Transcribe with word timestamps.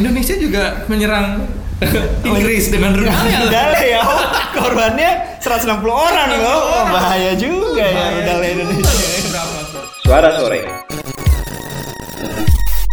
Indonesia 0.00 0.34
juga 0.40 0.64
menyerang 0.88 1.44
Inggris 2.28 2.72
dengan 2.72 2.96
rudalnya. 2.96 3.36
Rudalnya 3.44 3.84
ya, 3.84 4.00
oh, 4.00 4.24
korbannya 4.56 5.10
160 5.44 5.76
orang 5.84 6.28
loh. 6.40 6.60
Oh, 6.72 6.84
bahaya 6.88 7.36
juga 7.36 7.84
ya 7.84 8.16
rudal 8.16 8.40
Indonesia. 8.40 8.92
Berapa 9.28 9.60
tuh? 9.68 9.84
Suara 10.04 10.28
sore 10.40 10.60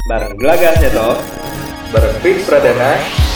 Bareng 0.07 0.35
Gelaga 0.39 0.71
Seto 0.79 1.19
Berfix 1.91 2.47
Pradana 2.47 3.26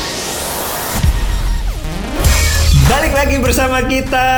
lagi 3.22 3.38
bersama 3.38 3.86
kita 3.86 4.30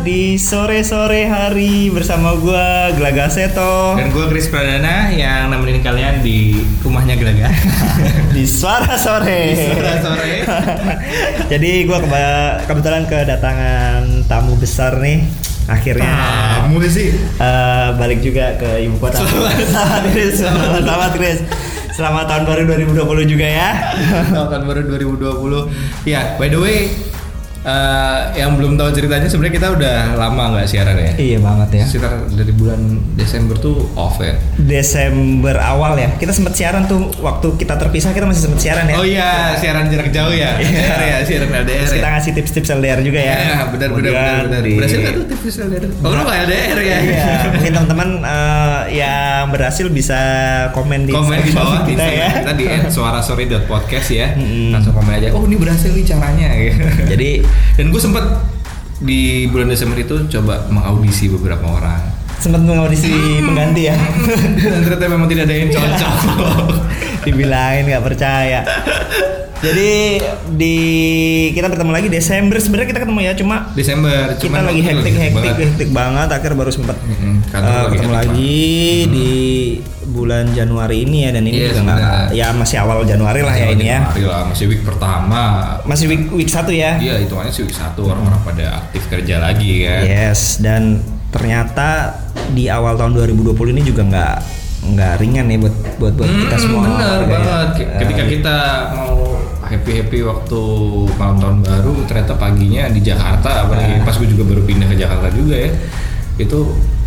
di 0.00 0.40
sore-sore 0.40 1.28
hari 1.28 1.92
bersama 1.92 2.32
gua 2.34 2.88
Gelaga 2.90 3.28
Seto 3.28 3.92
Dan 3.92 4.08
gue 4.08 4.24
Chris 4.28 4.48
Pradana 4.48 5.12
yang 5.12 5.52
nemenin 5.52 5.84
kalian 5.84 6.24
di 6.24 6.56
rumahnya 6.80 7.20
Gelaga. 7.20 7.52
di 8.34 8.48
suara 8.48 8.96
sore. 8.96 9.52
sore. 10.00 10.32
Jadi 11.52 11.84
gua 11.84 12.00
keba- 12.00 12.64
kebetulan 12.64 13.04
kedatangan 13.04 14.24
tamu 14.24 14.56
besar 14.56 14.96
nih. 14.96 15.20
Akhirnya 15.68 16.08
Kamu 16.64 16.80
sih. 16.88 17.12
eh, 17.36 17.88
balik 17.94 18.24
juga 18.24 18.56
ke 18.56 18.88
ibu 18.88 18.96
kota. 18.96 19.20
Selamat 19.20 20.08
Chris. 20.16 20.40
Selamat, 20.40 20.80
selamat 20.80 21.10
Chris. 21.12 21.38
Selamat 21.92 22.24
tahun 22.24 22.44
baru 22.48 22.62
2020 22.88 23.04
juga 23.28 23.44
ya. 23.44 23.70
Tahun 24.32 24.64
baru 24.64 24.80
2020. 24.88 26.08
Ya, 26.08 26.40
by 26.40 26.48
the 26.48 26.56
way, 26.56 26.88
eh, 27.62 28.18
yang 28.34 28.56
belum 28.56 28.74
tahu 28.74 28.88
ceritanya 28.90 29.26
sebenarnya 29.26 29.54
kita 29.54 29.68
udah 29.70 29.96
lama 30.14 30.42
nggak 30.54 30.66
siaran 30.66 30.96
ya. 30.96 31.12
Iya 31.14 31.38
banget 31.38 31.68
ya. 31.76 31.84
Sekitar 31.84 32.12
dari 32.28 32.52
bulan 32.52 32.80
Desember 33.14 33.56
tuh 33.56 33.84
off 33.94 34.16
ya. 34.18 34.34
Desember 34.56 35.56
awal 35.56 35.94
ya. 35.94 36.08
Kita 36.14 36.30
sempat 36.30 36.54
siaran 36.54 36.84
tuh 36.84 37.12
waktu 37.20 37.54
kita 37.56 37.76
terpisah 37.76 38.10
kita 38.10 38.24
masih 38.24 38.48
sempat 38.48 38.60
siaran 38.60 38.84
ya. 38.84 38.96
Oh 38.96 39.04
iya, 39.04 39.30
siaran 39.56 39.86
jarak 39.86 40.08
jauh 40.08 40.32
ya. 40.32 40.56
LDR 40.56 41.00
ya, 41.02 41.16
siaran 41.22 41.48
LDR 41.54 41.78
Terus 41.80 41.90
ya. 41.90 41.96
kita 42.00 42.08
ngasih 42.10 42.30
tips-tips 42.34 42.68
LDR 42.72 43.00
juga 43.00 43.20
ya. 43.20 43.36
Ya, 43.36 43.58
benar 43.68 43.88
benar 43.92 44.10
benar 44.10 44.44
benar. 44.46 44.62
di- 44.62 44.76
Berhasil 44.76 44.98
nggak 44.98 45.14
tuh 45.14 45.24
tips 45.28 45.56
LDR? 45.60 45.84
Oh, 46.00 46.10
lu 46.10 46.22
LDR 46.24 46.78
ya? 46.80 46.98
Iya, 47.00 47.24
mungkin 47.50 47.72
teman-teman 47.72 48.08
eh, 48.22 48.80
yang 48.96 49.44
berhasil 49.50 49.86
bisa 49.88 50.20
komen 50.72 51.04
di 51.04 51.12
komen 51.12 51.38
di 51.40 51.52
bawah 51.52 51.84
kita 51.84 52.04
ya. 52.06 52.28
kita 52.40 52.52
di 52.54 52.64
@suarasore.podcast 52.88 54.08
ya. 54.10 54.26
Mm-mm. 54.34 54.72
Langsung 54.72 54.92
komen 54.92 55.12
aja. 55.12 55.28
Oh, 55.32 55.44
ini 55.44 55.56
berhasil 55.56 55.90
nih 55.90 56.04
caranya. 56.04 56.48
Jadi 57.06 57.42
Dan 57.78 57.94
gue 57.94 58.00
sempet 58.02 58.24
di 59.00 59.48
bulan 59.48 59.72
Desember 59.72 59.96
itu 59.96 60.28
coba 60.28 60.68
mengaudisi 60.68 61.32
beberapa 61.32 61.64
orang. 61.64 62.09
Sempat 62.40 62.60
mengaudisi 62.60 63.12
pengganti 63.46 63.82
ya. 63.86 63.96
Dan 64.56 64.80
ternyata 64.82 65.04
memang 65.06 65.28
tidak 65.28 65.44
ada 65.44 65.54
yang 65.54 65.68
cocok. 65.68 66.14
Dibilangin 67.26 67.84
nggak 67.86 68.04
percaya. 68.04 68.60
Jadi 69.60 70.16
di 70.50 70.76
kita 71.52 71.68
bertemu 71.68 71.92
lagi 71.92 72.08
Desember 72.08 72.56
sebenarnya 72.56 72.88
kita 72.88 73.00
ketemu 73.04 73.20
ya 73.20 73.32
cuma 73.36 73.56
Desember. 73.70 74.32
kita 74.32 74.40
cuman 74.40 74.60
lagi 74.64 74.80
waktu 74.80 74.88
hektik 74.96 75.12
banget. 75.12 75.36
hektik 75.36 75.56
hektik 75.62 75.90
banget 75.92 76.28
akhirnya 76.32 76.56
baru 76.56 76.72
sempat 76.72 76.96
eh, 76.96 77.04
lagi 77.52 77.92
ketemu 77.92 77.92
hektik 77.92 78.08
lagi 78.08 78.64
di 79.06 79.30
bulan 80.10 80.48
Januari 80.50 81.04
ini 81.04 81.18
ya 81.22 81.30
dan 81.30 81.44
ini 81.44 81.52
Iya, 81.54 81.66
juga 81.68 81.80
nggak 81.82 81.98
sebenarnya. 82.00 82.32
ya 82.32 82.56
masih 82.56 82.76
awal 82.80 82.98
Januari 83.04 83.40
lah 83.42 83.52
ya 83.54 83.66
ini 83.68 83.84
ya 83.84 84.00
Januari 84.00 84.24
lah, 84.24 84.42
masih 84.48 84.64
week 84.66 84.80
pertama. 84.80 85.42
masih 85.84 86.04
week 86.08 86.24
week 86.32 86.48
satu 86.48 86.72
ya 86.72 86.96
Iya, 86.96 87.20
hitungannya 87.20 87.52
sih 87.52 87.62
week 87.62 87.76
satu 87.76 88.08
orang-orang 88.08 88.40
pada 88.42 88.64
aktif 88.80 89.12
kerja 89.12 89.36
lagi 89.38 89.84
kan. 89.84 90.02
yes 90.02 90.56
dan 90.58 91.04
ternyata 91.28 92.16
di 92.50 92.66
awal 92.66 92.94
tahun 92.94 93.12
2020 93.16 93.54
ini 93.70 93.82
juga 93.82 94.02
nggak 94.04 94.34
nggak 94.82 95.12
ringan 95.16 95.44
nih 95.46 95.58
buat 95.58 95.74
buat 95.96 96.12
buat 96.14 96.28
kita 96.28 96.54
Hmm, 96.54 96.62
semua 96.62 96.82
bener 96.84 97.18
ya. 97.18 97.28
banget. 97.28 97.68
K- 97.76 97.90
Ketika 98.00 98.22
Eh, 98.22 98.28
kita 98.32 98.56
mau 98.90 99.16
happy 99.62 99.92
happy 99.94 100.18
waktu 100.22 100.60
malam 101.14 101.36
tahun 101.36 101.58
baru, 101.60 101.92
ternyata 102.04 102.34
paginya 102.34 102.88
di 102.88 103.00
Jakarta, 103.00 103.64
apalagi 103.64 103.92
Ah. 103.94 104.02
pas 104.02 104.14
gue 104.14 104.26
juga 104.26 104.44
baru 104.46 104.62
pindah 104.62 104.88
ke 104.88 104.96
Jakarta 104.96 105.28
juga 105.30 105.54
ya, 105.54 105.70
itu 106.36 106.58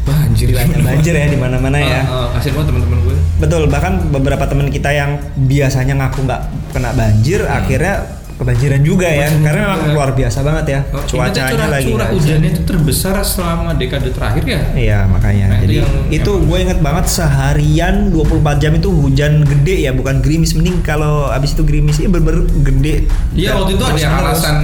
banjir 0.04 0.52
banyak 0.52 0.80
banjir 0.80 1.14
ya 1.14 1.26
di 1.26 1.36
mana-mana 1.36 1.76
ya 1.76 2.04
ah, 2.04 2.28
kasian 2.32 2.54
banget 2.54 2.68
teman-teman 2.70 3.00
gue. 3.02 3.18
Betul, 3.40 3.62
bahkan 3.68 3.94
beberapa 4.06 4.44
teman 4.46 4.68
kita 4.68 4.90
yang 4.90 5.18
biasanya 5.36 5.98
ngaku 5.98 6.24
nggak 6.24 6.42
kena 6.72 6.92
banjir, 6.94 7.42
akhirnya 7.44 8.23
kebanjiran 8.36 8.82
juga 8.82 9.06
ya, 9.06 9.28
Kebanjiran 9.28 9.44
karena 9.44 9.62
memang 9.64 9.82
luar 9.92 10.10
biasa 10.12 10.40
banget 10.42 10.66
ya, 10.68 10.80
Oh, 10.90 11.02
cuacanya 11.02 11.30
ingatnya 11.30 11.52
curah, 11.54 11.70
lagi. 11.70 11.86
curah 11.88 12.08
bisa. 12.08 12.16
hujannya 12.16 12.50
itu 12.50 12.62
terbesar 12.64 13.16
selama 13.20 13.72
dekade 13.74 14.10
terakhir 14.10 14.44
ya. 14.44 14.62
Iya 14.74 15.00
makanya, 15.06 15.46
Nah, 15.48 15.56
itu 15.56 15.64
jadi 15.64 15.76
yang- 15.80 16.08
itu 16.12 16.32
yang- 16.32 16.44
gue 16.44 16.58
inget 16.60 16.80
banget 16.80 17.06
seharian 17.08 17.96
24 18.10 18.58
jam 18.58 18.72
itu 18.72 18.90
hujan 18.90 19.34
gede 19.44 19.76
ya, 19.82 19.92
bukan 19.92 20.20
gerimis. 20.20 20.52
Mending 20.54 20.82
kalau 20.82 21.28
abis 21.28 21.54
itu 21.54 21.64
gerimis 21.64 21.98
ini 21.98 22.10
bener-bener 22.10 22.44
gede. 22.64 22.96
Iya 23.32 23.56
waktu 23.56 23.72
itu 23.74 23.84
ada 23.84 23.92
terus-menerus. 23.92 24.24
alasan 24.42 24.56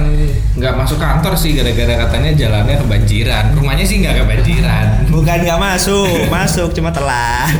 nggak 0.52 0.74
masuk 0.76 0.98
kantor 0.98 1.32
sih 1.34 1.50
gara-gara 1.52 1.94
katanya 2.00 2.30
jalannya 2.32 2.76
kebanjiran. 2.76 3.44
Rumahnya 3.52 3.84
sih 3.84 3.96
nggak 3.98 4.14
kebanjiran. 4.18 4.86
Bukan 5.08 5.38
nggak 5.40 5.58
masuk, 5.58 6.08
masuk 6.28 6.68
cuma 6.72 6.90
telat. 6.90 7.48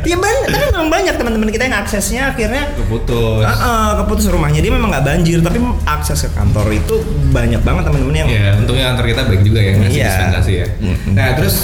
Iya 0.00 0.16
banyak, 0.16 0.48
tapi 0.48 0.64
memang 0.72 0.88
banyak 0.88 1.14
teman-teman 1.14 1.48
kita 1.50 1.68
yang 1.68 1.76
aksesnya 1.76 2.22
akhirnya 2.28 2.72
Keputus. 2.72 3.44
Ah, 3.44 3.52
ah, 3.52 3.88
keputus 3.98 4.24
rumahnya 4.26 4.56
dia 4.58 4.72
memang 4.72 4.87
nggak 4.88 5.02
banjir 5.02 5.38
tapi 5.38 5.56
akses 5.84 6.18
ke 6.20 6.30
kantor 6.32 6.66
itu 6.70 6.94
banyak 7.28 7.60
banget 7.60 7.82
teman-teman 7.84 8.14
yang 8.16 8.28
Iya, 8.28 8.50
untungnya 8.56 8.84
kantor 8.88 9.04
kita 9.06 9.22
baik 9.24 9.42
juga 9.42 9.60
ya 9.60 9.72
ngasih 9.76 9.94
Iya. 9.94 10.08
dispensasi 10.08 10.52
ya. 10.54 10.66
Mm-mm. 10.78 11.12
Nah, 11.12 11.28
terus 11.34 11.56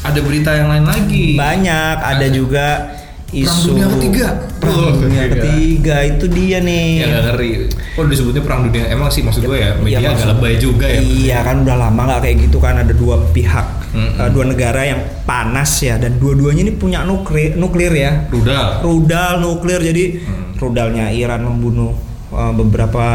ada 0.00 0.20
berita 0.20 0.50
yang 0.52 0.68
lain 0.68 0.84
lagi. 0.84 1.26
banyak 1.34 1.96
ada 1.98 2.26
juga 2.28 2.66
isu 3.28 3.74
Dunia 3.74 3.88
Ketiga. 3.92 4.28
perang 4.56 4.78
Oh, 4.78 4.92
dunia 4.96 5.18
iya. 5.20 5.28
ketiga 5.28 5.96
itu 6.00 6.24
dia 6.28 6.58
nih 6.60 6.86
Ya 6.96 7.06
nggak 7.08 7.24
ngeri. 7.28 7.50
Kok 7.92 8.06
disebutnya 8.06 8.38
perang 8.40 8.60
dunia? 8.64 8.86
Emang 8.86 9.08
sih 9.08 9.20
maksud 9.20 9.42
gue 9.42 9.56
ya 9.56 9.74
media 9.76 9.98
Iya, 9.98 10.08
agak 10.12 10.26
lebay 10.32 10.54
juga 10.56 10.86
ya. 10.86 11.00
iya 11.02 11.38
kan 11.40 11.60
udah 11.60 11.76
lama 11.76 12.00
nggak 12.04 12.20
kayak 12.22 12.36
gitu 12.40 12.58
kan 12.58 12.78
ada 12.78 12.94
dua 12.94 13.18
pihak 13.28 13.66
Mm-mm. 13.92 14.14
eh, 14.16 14.30
dua 14.30 14.44
negara 14.46 14.80
yang 14.84 15.00
panas 15.22 15.70
ya 15.80 15.96
dan 15.96 16.16
dua-duanya 16.16 16.62
ini 16.62 16.72
punya 16.72 17.02
nuklir 17.02 17.54
nuklir 17.54 17.90
ya 17.90 18.28
Rudal. 18.28 18.80
rudal 18.80 19.32
nuklir 19.38 19.80
jadi 19.80 20.04
Hmm. 20.22 20.54
rudalnya 20.56 21.10
Iran 21.10 21.42
membunuh 21.44 21.92
eh, 22.36 22.52
beberapa 22.54 23.06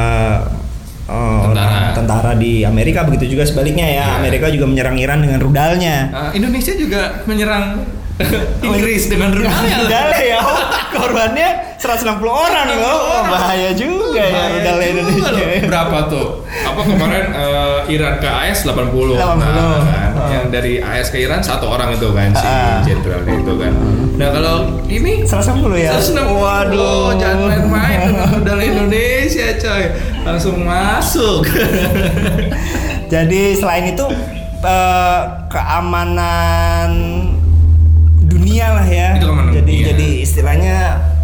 eh, 1.03 1.41
Tentara. 1.43 1.91
tentara 1.93 2.31
di 2.33 2.63
Amerika 2.63 3.03
begitu 3.03 3.31
juga 3.31 3.43
sebaliknya 3.43 3.85
ya 3.85 3.93
Iya. 3.93 4.19
Amerika 4.19 4.47
juga 4.47 4.65
menyerang 4.65 4.97
Iran 4.97 5.19
dengan 5.19 5.39
rudalnya 5.39 5.95
Ah, 6.09 6.29
Indonesia 6.31 6.73
juga 6.73 7.21
menyerang 7.25 7.83
Inggris 8.63 9.07
dengan 9.07 9.33
rudalnya. 9.33 9.75
rudalnya 9.81 10.21
ya 10.21 10.39
oh, 10.39 10.59
korbannya 10.95 11.49
160 11.81 12.21
orang 12.29 12.67
loh 12.77 12.97
oh, 13.09 13.21
bahaya 13.25 13.73
juga 13.73 14.21
ya 14.21 14.29
Bahaya 14.29 14.53
rudal 14.53 14.75
juga 14.77 14.85
Indonesia 14.85 15.31
loh. 15.33 15.47
Berapa 15.65 15.97
tuh? 16.05 16.27
Apa 16.45 16.81
kemarin 16.85 17.25
eh, 17.33 17.79
Iran 17.89 18.13
ke 18.21 18.29
AS 18.29 18.59
80. 18.63 19.17
80. 19.17 19.17
Nah, 19.17 19.33
kan? 19.41 20.11
Ah. 20.13 20.29
Yang 20.29 20.45
dari 20.53 20.73
AS 20.77 21.07
ke 21.09 21.17
Iran 21.25 21.41
satu 21.41 21.65
orang 21.65 21.97
itu 21.97 22.05
kan 22.13 22.29
si 22.37 22.45
Ah. 22.45 22.85
jenderal 22.85 23.25
itu 23.25 23.53
kan. 23.57 23.73
Nah, 24.13 24.29
kalau 24.29 24.55
ini 24.85 25.25
160 25.25 25.73
ya 25.81 25.97
160. 25.97 26.37
waduh 26.37 27.17
jangan 27.17 27.65
main-main 27.65 28.13
rudal 28.29 28.61
Indonesia, 28.61 29.49
coy. 29.57 29.83
Langsung 30.21 30.61
masuk. 30.61 31.49
Jadi 33.13 33.57
selain 33.57 33.89
itu 33.89 34.05
eh, 34.61 35.21
keamanan 35.49 36.89
dunia 38.21 38.67
lah 38.77 38.85
ya. 38.87 39.17
Itu 39.17 39.27
keamanan 39.27 39.51
jadi 39.51 39.65
dunia. 39.73 39.85
jadi 39.91 40.07
istilahnya 40.23 40.77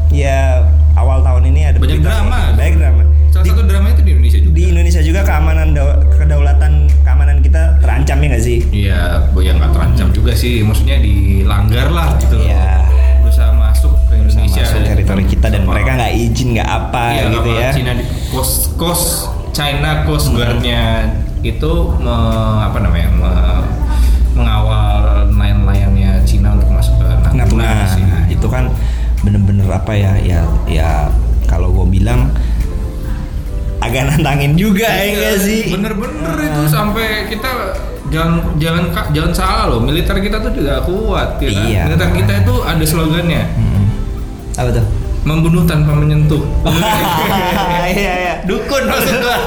ya 0.10 0.64
awal 0.94 1.22
tahun 1.22 1.44
ini 1.48 1.62
ada 1.66 1.78
Banyak 1.78 2.00
berita 2.00 2.10
drama. 2.10 2.40
Banyak 2.54 2.76
drama. 2.78 3.02
Salah 3.28 3.44
Di, 3.44 3.50
satu 3.52 3.64
drama 3.64 3.88
itu 3.92 4.02
di 4.02 4.12
Indonesia 4.14 4.40
juga. 4.40 4.56
di 4.56 4.64
Indonesia 4.66 5.02
juga 5.04 5.22
keamanan 5.22 5.68
kedaulatan 6.12 6.72
keamanan 7.04 7.38
kita 7.40 7.62
terancam 7.78 8.18
ya 8.18 8.28
nggak 8.28 8.44
sih? 8.44 8.58
Iya, 8.72 9.00
bu 9.30 9.40
yang 9.40 9.58
nggak 9.58 9.72
terancam 9.72 10.08
juga 10.12 10.32
sih. 10.34 10.64
Maksudnya 10.64 10.98
dilanggar 10.98 11.88
lah 11.90 12.08
gitu. 12.18 12.38
Iya. 12.40 12.88
Berusaha 13.22 13.52
masuk 13.54 13.94
ke 14.08 14.14
Indonesia. 14.16 14.64
Sama 14.64 14.74
masuk 14.74 14.90
teritori 14.90 15.24
kita 15.28 15.48
dan 15.48 15.62
Sama- 15.62 15.72
mereka 15.72 15.92
nggak 15.94 16.14
izin 16.18 16.48
nggak 16.56 16.70
apa 16.70 17.04
Iya, 17.12 17.24
gitu 17.30 17.50
ya. 17.52 17.70
Cina 17.72 17.92
di 17.94 18.04
coast 18.30 18.56
coast 18.76 19.08
China 19.52 19.92
Coast 20.04 20.28
Guard-nya 20.32 21.12
itu 21.42 21.72
me- 21.98 22.60
apa 22.64 22.78
namanya? 22.78 23.10
me- 23.12 23.66
mengawal 24.34 25.26
nelayan-nelayannya 25.28 26.22
Cina 26.22 26.54
untuk 26.54 26.70
masuk 26.70 26.94
ke 26.96 27.10
Natuna 27.26 27.42
Natuna 27.42 27.66
nah, 27.66 28.22
itu 28.30 28.48
kan 28.48 28.70
bener-bener 29.20 29.68
apa 29.68 29.92
ya 29.92 30.14
ya 30.18 30.40
ya 30.66 31.10
kalau 31.46 31.72
gue 31.72 31.88
bilang 31.94 32.30
agak 33.80 34.10
nantangin 34.10 34.54
juga 34.54 34.86
ya 34.86 35.06
nggak 35.14 35.38
sih 35.40 35.62
Bener-bener 35.70 36.34
itu 36.40 36.62
sampai 36.68 37.30
kita 37.30 37.50
jangan 38.08 38.56
jangan 38.58 38.84
jangan 39.12 39.32
salah 39.34 39.66
loh 39.68 39.80
militer 39.80 40.16
kita 40.18 40.40
tuh 40.40 40.52
juga 40.52 40.80
kuat 40.82 41.38
ya 41.38 41.50
kan? 41.50 41.64
Iya. 41.64 41.82
militer 41.86 42.10
kita 42.16 42.34
itu 42.42 42.54
ada 42.62 42.84
slogannya 42.84 43.44
Hmm. 43.54 43.86
apa 44.56 44.70
tuh 44.74 44.86
membunuh 45.28 45.68
tanpa 45.68 45.92
menyentuh. 45.92 46.40
Iya 47.88 48.14
iya. 48.20 48.34
Dukun 48.44 48.84
maksud 48.92 49.16
gua. 49.24 49.38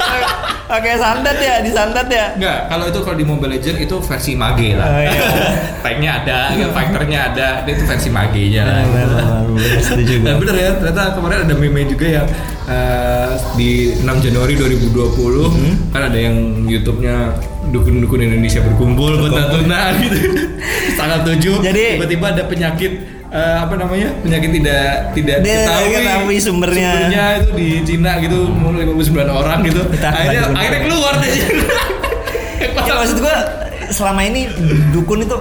Oke 0.70 0.94
santet 0.96 1.36
ya, 1.42 1.60
disantet 1.60 2.06
ya. 2.06 2.30
Enggak, 2.38 2.70
kalau 2.70 2.84
itu 2.86 2.98
kalau 3.02 3.16
di 3.18 3.26
Mobile 3.26 3.58
Legend 3.58 3.76
itu 3.82 3.96
versi 3.98 4.32
mage 4.38 4.78
lah. 4.78 4.86
Oh, 4.86 5.00
iya. 5.02 5.12
Tanknya 5.84 6.10
ada, 6.22 6.38
ya, 6.54 6.66
fighternya 6.70 7.18
ada, 7.34 7.48
dia 7.66 7.72
itu 7.74 7.84
versi 7.84 8.08
magenya 8.08 8.62
lah. 8.64 8.74
Benar, 8.86 9.06
benar, 9.10 9.42
benar, 9.50 9.82
setuju 9.82 10.12
Nah, 10.22 10.34
bener 10.38 10.56
ya, 10.56 10.70
ternyata 10.78 11.02
kemarin 11.18 11.38
ada 11.42 11.54
meme 11.58 11.82
juga 11.90 12.06
yang 12.06 12.26
eh, 12.70 13.30
di 13.58 13.70
6 13.98 14.24
Januari 14.24 14.54
2020 14.54 15.90
kan 15.90 16.02
ada 16.06 16.18
yang 16.18 16.36
YouTube-nya 16.70 17.34
dukun-dukun 17.74 18.30
Indonesia 18.30 18.62
berkumpul 18.62 19.26
buat 19.26 19.50
gitu. 20.00 20.18
Tanggal 20.94 21.20
7 21.26 21.66
Jadi- 21.66 21.98
tiba-tiba 21.98 22.26
ada 22.30 22.42
penyakit 22.46 23.19
eh, 23.30 23.56
apa 23.58 23.74
namanya? 23.74 24.08
Penyakit 24.20 24.50
tidak 24.52 24.84
tidak 25.12 25.36
Dia 25.40 25.54
diketahui. 25.56 25.90
ketahui 25.96 26.36
sumbernya. 26.38 26.90
Sumbernya 26.92 27.24
itu 27.36 27.50
di 27.54 27.68
Cina 27.84 28.12
gitu, 28.18 28.38
mau 28.48 28.70
59 28.70 29.06
orang 29.30 29.58
gitu. 29.62 29.80
Kita 29.88 30.08
Akhirnya 30.08 30.40
dukun. 30.44 30.56
akhirnya 30.56 30.80
keluar 30.82 31.14
deh. 31.16 31.32
Ya 32.60 32.92
maksud 32.92 33.18
gua 33.18 33.36
selama 33.88 34.20
ini 34.20 34.50
dukun 34.90 35.22
itu 35.22 35.36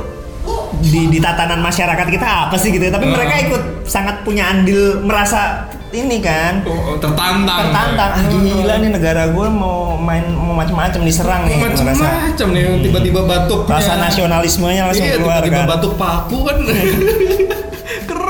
di, 0.81 1.09
di 1.09 1.19
tatanan 1.19 1.59
masyarakat 1.59 2.07
kita 2.07 2.47
apa 2.47 2.56
sih 2.56 2.69
gitu 2.69 2.86
ya? 2.86 2.91
Tapi 2.91 3.06
Oh. 3.06 3.12
mereka 3.12 3.36
ikut 3.41 3.62
sangat 3.83 4.21
punya 4.24 4.47
andil 4.47 5.01
merasa 5.01 5.65
ini 5.89 6.21
kan 6.21 6.62
Oh, 6.63 6.95
tertantang. 6.95 7.59
tertantang 7.65 8.12
ah, 8.13 8.24
gila 8.24 8.75
nih 8.77 8.89
negara 8.89 9.27
gue 9.27 9.47
mau 9.50 9.97
main 9.97 10.21
mau 10.30 10.53
macam-macam 10.53 11.01
diserang 11.01 11.41
nih 11.44 11.57
macam-macam 11.59 12.47
nih 12.53 12.63
tiba-tiba 12.86 13.21
batuk 13.25 13.65
rasa 13.65 13.97
nasionalismenya 13.97 14.86
langsung 14.86 15.03
iya, 15.03 15.18
keluar 15.18 15.41
tiba-tiba 15.41 15.59
kan 15.59 15.74
batuk 15.74 15.94
paku 15.97 16.38
kan 16.45 16.56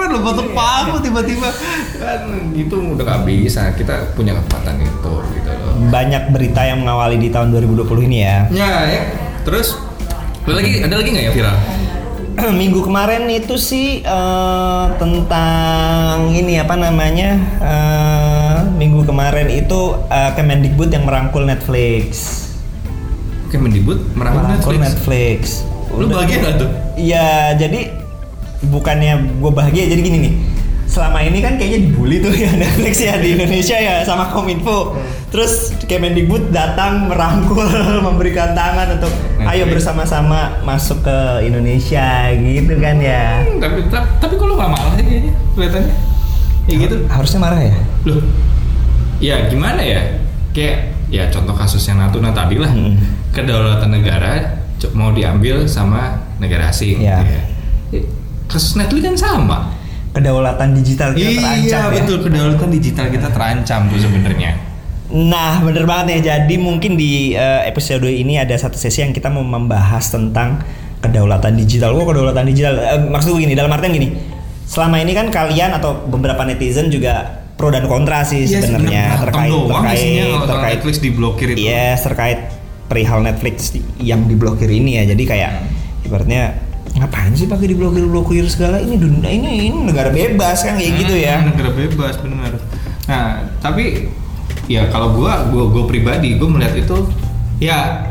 loh 0.10 0.22
batuk 0.26 0.50
paku 0.58 0.96
tiba-tiba. 1.06 1.50
Kan 2.02 2.54
gitu 2.58 2.98
udah 2.98 3.04
gak 3.06 3.22
bisa. 3.30 3.70
Kita 3.78 4.14
punya 4.18 4.34
kekuatan 4.42 4.82
itu 4.82 5.14
gitu 5.38 5.52
loh. 5.54 5.74
Banyak 5.94 6.34
berita 6.34 6.62
yang 6.66 6.82
mengawali 6.82 7.22
di 7.22 7.30
tahun 7.30 7.54
2020 7.54 8.08
ini 8.10 8.18
ya. 8.26 8.38
Ya 8.50 8.72
ya. 8.90 9.02
Terus 9.46 9.78
ada 10.50 10.54
lagi 10.58 10.72
ada 10.82 10.96
lagi 10.98 11.10
nggak 11.14 11.26
yang 11.30 11.36
viral 11.36 11.58
minggu 12.62 12.80
kemarin 12.88 13.28
itu 13.28 13.60
sih 13.60 14.00
eh, 14.00 14.86
tentang 14.96 16.32
ini 16.32 16.56
apa 16.56 16.74
namanya 16.80 17.36
eh, 17.60 18.58
minggu 18.80 19.04
kemarin 19.04 19.52
itu 19.52 20.00
eh, 20.08 20.32
Kemendikbud 20.40 20.90
yang 20.90 21.04
merangkul 21.04 21.44
Netflix. 21.44 22.40
Oke 23.50 23.58
mendibut 23.58 24.00
merangkul 24.14 24.46
merangkul 24.46 24.76
Netflix, 24.78 25.66
Netflix. 25.66 25.90
Lu 25.90 26.06
Udah- 26.06 26.22
gak 26.22 26.56
tuh? 26.62 26.70
Iya, 26.96 27.58
jadi 27.58 27.99
bukannya 28.62 29.14
gue 29.38 29.52
bahagia 29.52 29.88
jadi 29.88 30.02
gini 30.02 30.18
nih. 30.20 30.34
Selama 30.86 31.22
ini 31.22 31.38
kan 31.38 31.54
kayaknya 31.56 31.86
dibully 31.86 32.18
tuh 32.18 32.34
ya 32.34 32.50
Netflix 32.60 32.98
ya 32.98 33.14
di 33.16 33.34
Indonesia 33.34 33.78
ya 33.78 34.02
sama 34.02 34.26
Kominfo. 34.28 34.98
Terus 35.30 35.78
Kemendikbud 35.86 36.50
datang 36.50 37.06
merangkul, 37.06 37.62
memberikan 38.08 38.52
tangan 38.52 38.98
untuk 38.98 39.14
ayo 39.40 39.64
Netflix. 39.64 39.86
bersama-sama 39.86 40.40
masuk 40.62 41.02
ke 41.02 41.18
Indonesia 41.46 42.34
gitu 42.34 42.74
kan 42.76 42.98
ya. 42.98 43.46
Hmm, 43.46 43.58
tapi 43.60 43.86
tapi, 43.86 44.08
tapi 44.18 44.34
kok 44.34 44.46
lu 44.46 44.56
gak 44.56 44.70
malah 44.70 44.94
sih 44.96 45.06
kayaknya 45.06 45.34
kelihatannya 45.54 45.94
ya 46.66 46.76
gitu 46.80 46.96
Harusnya 47.08 47.40
marah 47.40 47.62
ya? 47.62 47.74
loh 48.06 48.22
ya 49.20 49.36
gimana 49.46 49.82
ya 49.82 50.02
kayak 50.52 50.78
ya 51.10 51.28
contoh 51.28 51.52
kasus 51.52 51.82
yang 51.84 51.98
Natuna 51.98 52.30
tadi 52.30 52.56
lah 52.56 52.70
Hmm. 52.70 52.98
kedaulatan 53.30 53.90
negara 53.92 54.58
mau 54.92 55.10
diambil 55.10 55.66
sama 55.66 56.18
negara 56.38 56.70
asing 56.70 56.98
Ya. 56.98 57.22
Ya. 57.22 57.42
Kasus 58.50 58.74
Netflix 58.76 59.04
kan 59.06 59.16
sama 59.16 59.58
Kedaulatan 60.10 60.74
digital 60.74 61.14
kita 61.14 61.38
terancam 61.38 61.62
iya 61.62 61.80
ya. 61.86 61.94
betul 62.02 62.18
kedaulatan 62.26 62.70
digital 62.74 63.06
kita 63.14 63.28
terancam 63.30 63.82
tuh 63.94 64.00
sebenarnya 64.02 64.52
Nah, 65.10 65.66
bener 65.66 65.90
banget 65.90 66.22
ya. 66.22 66.38
Jadi 66.38 66.62
mungkin 66.62 66.94
di 66.94 67.34
eh, 67.34 67.66
episode 67.66 68.06
ini 68.06 68.38
ada 68.38 68.54
satu 68.54 68.78
sesi 68.78 69.02
yang 69.02 69.10
kita 69.10 69.26
mau 69.34 69.42
membahas 69.42 70.06
tentang 70.14 70.62
kedaulatan 71.02 71.58
digital. 71.58 71.98
Wah, 71.98 72.06
kedaulatan 72.06 72.46
digital. 72.46 72.78
Eh, 72.78 73.02
maksud 73.10 73.34
gue 73.34 73.42
gini, 73.42 73.58
dalam 73.58 73.74
artian 73.74 73.90
gini. 73.90 74.14
Selama 74.70 75.02
ini 75.02 75.18
kan 75.18 75.34
kalian 75.34 75.74
atau 75.82 76.06
beberapa 76.06 76.46
netizen 76.46 76.94
juga 76.94 77.42
pro 77.58 77.74
dan 77.74 77.90
kontra 77.90 78.22
sih 78.22 78.46
Iya, 78.46 78.62
sebenarnya 78.62 79.04
terkait 79.18 79.52
doang 79.52 79.84
isinya 79.92 80.24
terkait 80.24 80.46
terkait 80.46 80.78
Netflix 80.78 80.96
diblokir 81.02 81.48
itu. 81.58 81.66
Yes, 81.66 82.06
terkait 82.06 82.40
perihal 82.86 83.20
Netflix 83.26 83.74
yang 83.98 84.30
diblokir 84.30 84.70
ini 84.70 85.02
ya. 85.02 85.04
Jadi 85.10 85.24
kayak 85.26 85.52
ibaratnya 86.06 86.69
ngapain 86.98 87.34
sih 87.38 87.46
pakai 87.46 87.72
diblokir 87.72 88.06
blokir 88.10 88.46
segala 88.50 88.82
ini 88.82 88.98
dunia 88.98 89.30
ini, 89.30 89.70
ini 89.70 89.78
negara 89.86 90.10
bebas 90.10 90.66
kan 90.66 90.80
kayak 90.80 90.94
gitu 91.06 91.16
ya. 91.16 91.36
Hmm, 91.40 91.54
negara 91.54 91.72
bebas 91.76 92.14
benar 92.20 92.52
nah 93.10 93.42
tapi 93.58 94.06
ya 94.70 94.86
kalau 94.94 95.18
gua 95.18 95.50
gua 95.50 95.66
gua 95.70 95.84
pribadi 95.90 96.38
gua 96.38 96.50
melihat 96.54 96.78
itu 96.78 96.98
ya 97.58 98.06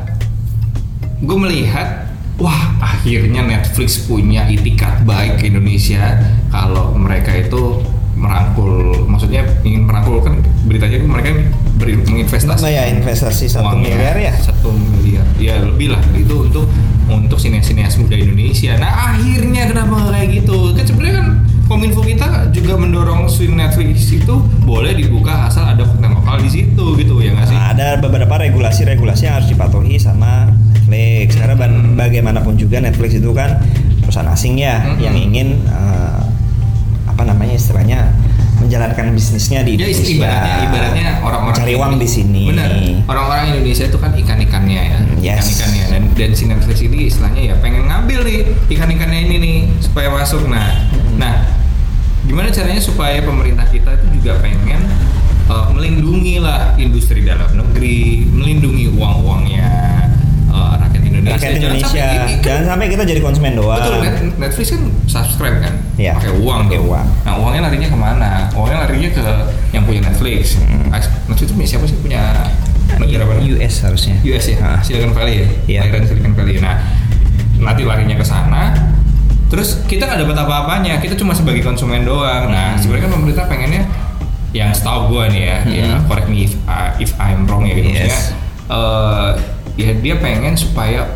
gua 1.23 1.39
melihat 1.47 2.09
wah 2.39 2.75
akhirnya 2.83 3.43
Netflix 3.47 4.03
punya 4.07 4.47
itikat 4.51 5.03
baik 5.07 5.43
ke 5.43 5.51
Indonesia 5.51 6.19
kalau 6.51 6.95
mereka 6.95 7.35
itu 7.35 7.83
merangkul 8.19 9.07
maksudnya 9.07 9.47
ingin 9.63 9.87
merangkul 9.87 10.19
kan 10.23 10.43
beritanya 10.67 10.99
mereka 11.07 11.31
beri, 11.79 11.95
menginvestasi. 11.97 12.59
Nah, 12.61 12.71
ya, 12.71 12.85
investasi 12.91 13.47
satu 13.47 13.79
miliar 13.79 14.19
ya? 14.19 14.35
satu 14.37 14.75
miliar. 14.75 15.25
Ya 15.39 15.63
lebih 15.63 15.95
lah. 15.95 16.03
Itu 16.13 16.51
untuk 16.51 16.67
untuk 17.09 17.39
sinias-sinias 17.41 17.97
muda 17.97 18.19
Indonesia. 18.19 18.77
Nah 18.77 19.17
akhirnya 19.17 19.65
kenapa 19.65 20.13
kayak 20.13 20.45
gitu? 20.45 20.77
Kan 20.77 20.85
sebenarnya 20.85 21.15
kan 21.25 21.27
kominfo 21.65 22.05
kita 22.05 22.53
juga 22.53 22.77
mendorong 22.77 23.25
si 23.29 23.49
Netflix 23.49 24.13
itu 24.13 24.35
boleh 24.67 24.93
dibuka 24.93 25.49
asal 25.49 25.65
ada 25.65 25.89
konten 25.89 26.13
lokal 26.13 26.37
di 26.43 26.51
situ 26.53 26.85
gitu 27.01 27.25
ya 27.25 27.33
nggak 27.33 27.49
sih? 27.49 27.57
Nah, 27.57 27.73
ada 27.73 27.89
beberapa 27.97 28.35
regulasi-regulasi 28.37 29.25
yang 29.25 29.41
harus 29.41 29.49
dipatuhi 29.49 29.97
sama 29.97 30.53
Netflix. 30.89 31.37
Karena 31.41 31.55
Hmm. 31.57 31.97
bagaimanapun 31.97 32.57
juga 32.57 32.81
Netflix 32.81 33.17
itu 33.17 33.31
kan 33.33 33.57
perusahaan 34.05 34.29
asing 34.29 34.61
ya 34.61 34.77
Hmm. 34.85 35.01
yang 35.01 35.17
ingin 35.17 35.65
eh, 35.65 36.19
apa 37.09 37.23
namanya 37.25 37.57
istilahnya 37.57 38.13
menjalankan 38.59 39.07
bisnisnya 39.11 39.63
di 39.63 39.75
ya 39.75 39.87
Indonesia. 39.87 40.11
ibaratnya 40.11 40.55
ibaratnya 40.65 41.05
orang-orang 41.21 41.55
mencari 41.55 41.73
uang 41.75 41.93
di 41.97 42.09
sini. 42.09 42.43
benar 42.47 42.71
orang-orang 43.07 43.45
Indonesia 43.53 43.85
itu 43.85 43.97
kan 43.97 44.11
ikan-ikannya 44.13 44.81
ya 44.85 44.99
Hmm, 44.99 45.19
yes. 45.19 45.41
ikan-ikannya 45.47 45.85
dan 45.89 46.03
dan 46.13 46.31
si 46.33 46.45
Netflix 46.45 46.77
ini 46.81 46.99
istilahnya 47.07 47.43
ya 47.43 47.55
pengen 47.59 47.87
ngambil 47.87 48.19
nih 48.23 48.39
ikan-ikannya 48.69 49.21
ini 49.25 49.37
nih 49.39 49.57
supaya 49.81 50.09
masuk 50.09 50.45
nah 50.45 50.69
Hmm. 50.89 51.17
nah 51.17 51.35
gimana 52.23 52.49
caranya 52.49 52.79
supaya 52.79 53.19
pemerintah 53.19 53.65
kita 53.65 53.95
itu 53.95 54.21
juga 54.21 54.37
pengen 54.39 54.83
uh, 55.47 55.71
melindungi 55.71 56.39
lah 56.39 56.77
industri 56.77 57.23
dalam 57.23 57.49
negeri 57.53 58.27
melindungi 58.27 58.91
uang-uangnya 58.91 59.71
uh, 60.49 60.77
rakyat 61.21 61.53
Indonesia 61.57 61.89
Jangan 61.89 62.15
sampai 62.15 62.19
kan- 62.31 62.43
jangan 62.43 62.65
sampai 62.67 62.87
kita 62.89 63.03
jadi 63.05 63.21
konsumen 63.21 63.53
doang. 63.55 63.79
Betul, 63.79 63.97
Net- 64.01 64.37
Netflix 64.39 64.67
kan 64.71 64.83
subscribe 65.05 65.57
kan, 65.59 65.75
Iya, 65.95 66.13
pakai 66.15 66.33
uang 66.35 66.61
pakai 66.67 66.81
uang. 66.81 67.07
Nah 67.23 67.33
uangnya 67.37 67.63
larinya 67.65 67.89
ke 67.89 67.99
mana? 67.99 68.31
Uangnya 68.53 68.79
larinya 68.83 69.09
ke 69.09 69.23
yang 69.71 69.83
punya 69.83 70.01
Netflix. 70.01 70.57
Hmm. 70.57 70.89
Ah, 70.89 71.01
Netflix 71.27 71.49
itu 71.49 71.55
siapa 71.67 71.85
sih 71.85 71.97
punya 71.97 72.23
negara 72.95 73.25
mana? 73.25 73.41
US 73.41 73.75
harusnya. 73.83 74.15
US 74.21 74.45
ya, 74.47 74.57
Ah. 74.59 74.79
Silicon 74.79 75.13
Valley 75.13 75.35
ya, 75.37 75.49
Iya. 75.67 75.79
lahiran 75.85 76.03
Silicon 76.05 76.33
Valley. 76.33 76.55
Nah 76.59 76.77
nanti 77.59 77.83
larinya 77.83 78.15
ke 78.15 78.25
sana. 78.25 78.73
Terus 79.49 79.81
kita 79.85 80.05
nggak 80.05 80.21
dapat 80.23 80.37
apa-apanya, 80.39 80.99
kita 80.99 81.15
cuma 81.15 81.33
sebagai 81.33 81.61
konsumen 81.61 82.05
doang. 82.05 82.49
Nah 82.49 82.73
Hmm. 82.73 82.79
sebenarnya 82.79 83.05
kan 83.07 83.13
pemerintah 83.15 83.45
pengennya 83.47 83.83
yang 84.51 84.71
setahu 84.71 85.09
gue 85.11 85.25
nih 85.31 85.43
ya, 85.43 85.57
ya 85.67 85.87
Hmm. 85.91 86.05
correct 86.05 86.27
me 86.27 86.43
if, 86.43 86.57
I- 86.65 86.97
if 86.99 87.13
I'm 87.17 87.45
wrong 87.45 87.65
ya 87.65 87.75
gitu 87.75 87.89
Yes. 87.91 87.97
maksudnya. 88.01 88.47
eh, 88.69 89.31
ya 89.79 89.95
dia 89.95 90.19
pengen 90.19 90.59
supaya 90.59 91.07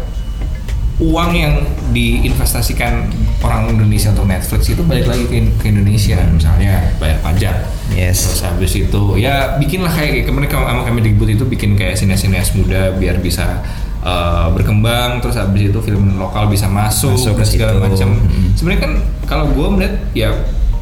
uang 1.02 1.30
yang 1.34 1.54
diinvestasikan 1.90 3.10
orang 3.42 3.74
Indonesia 3.74 4.14
untuk 4.14 4.30
Netflix 4.30 4.70
itu 4.70 4.86
balik 4.86 5.10
lagi 5.10 5.26
ke, 5.26 5.34
ke 5.58 5.66
Indonesia 5.68 6.18
misalnya 6.30 6.94
bayar 7.02 7.18
pajak 7.20 7.56
Yes. 7.92 8.24
terus 8.24 8.40
habis 8.46 8.72
itu 8.72 9.02
ya 9.20 9.60
bikinlah 9.60 9.92
kayak 9.92 10.24
kemarin 10.24 10.48
sama 10.48 10.80
Kemendikbud 10.88 11.28
itu 11.28 11.44
bikin 11.44 11.76
kayak 11.76 11.92
sinias-sinias 11.92 12.56
muda 12.56 12.94
biar 12.96 13.20
bisa 13.20 13.60
uh, 14.00 14.48
berkembang 14.54 15.20
terus 15.20 15.36
habis 15.36 15.68
itu 15.68 15.76
film 15.84 16.16
lokal 16.16 16.48
bisa 16.48 16.72
masuk, 16.72 17.12
Masuk 17.12 17.36
dan 17.36 17.40
ke 17.42 17.44
segala 17.44 17.72
macam 17.82 18.08
Mm. 18.16 18.56
sebenarnya 18.56 18.80
kan 18.80 18.92
kalau 19.28 19.44
gue 19.52 19.66
melihat 19.76 19.94
ya 20.16 20.28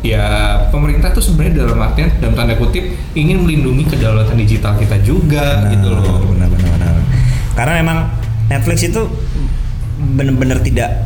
ya 0.00 0.24
pemerintah 0.70 1.10
tuh 1.10 1.20
sebenarnya 1.20 1.66
dalam 1.66 1.82
artian 1.82 2.08
dalam 2.22 2.32
tanda 2.38 2.54
kutip 2.56 2.84
ingin 3.12 3.42
melindungi 3.42 3.84
kedaulatan 3.90 4.38
digital 4.38 4.78
kita 4.78 4.96
juga 5.02 5.66
Benar, 5.66 5.70
gitu 5.74 5.86
loh 5.90 6.00
Benar, 6.30 6.48
benar, 6.48 6.68
benar. 6.78 6.79
Karena 7.60 7.76
memang 7.76 7.98
Netflix 8.48 8.80
itu 8.82 9.04
benar-benar 10.16 10.58
tidak 10.60 11.04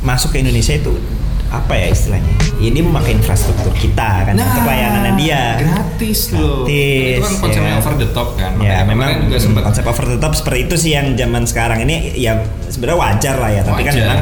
masuk 0.00 0.32
ke 0.32 0.44
Indonesia 0.44 0.76
itu 0.76 0.92
apa 1.48 1.72
ya 1.72 1.88
istilahnya? 1.88 2.30
Ini 2.60 2.78
memakai 2.78 3.16
infrastruktur 3.16 3.72
kita 3.72 4.22
kan 4.22 4.36
untuk 4.36 4.62
layanannya 4.62 5.16
dia. 5.16 5.56
gratis 5.58 6.30
loh 6.30 6.62
Gratis, 6.62 7.16
itu 7.16 7.22
kan 7.24 7.32
konsepnya 7.40 7.72
ya. 7.72 7.80
over 7.80 7.94
the 7.96 8.08
top 8.12 8.28
kan 8.36 8.52
Ya 8.54 8.60
Makanya 8.60 8.84
memang 8.86 9.08
kemarin 9.08 9.26
juga 9.26 9.38
sempat 9.40 9.62
konsep 9.64 9.84
over 9.84 10.04
the 10.06 10.18
top 10.18 10.32
seperti 10.36 10.58
itu 10.62 10.74
sih 10.76 10.90
yang 10.92 11.06
zaman 11.14 11.42
sekarang 11.42 11.78
ini 11.80 12.12
ya 12.14 12.38
sebenarnya 12.68 12.98
wajar 13.00 13.34
lah 13.34 13.50
ya 13.50 13.62
tapi 13.64 13.80
kan 13.82 13.94
memang 13.96 14.20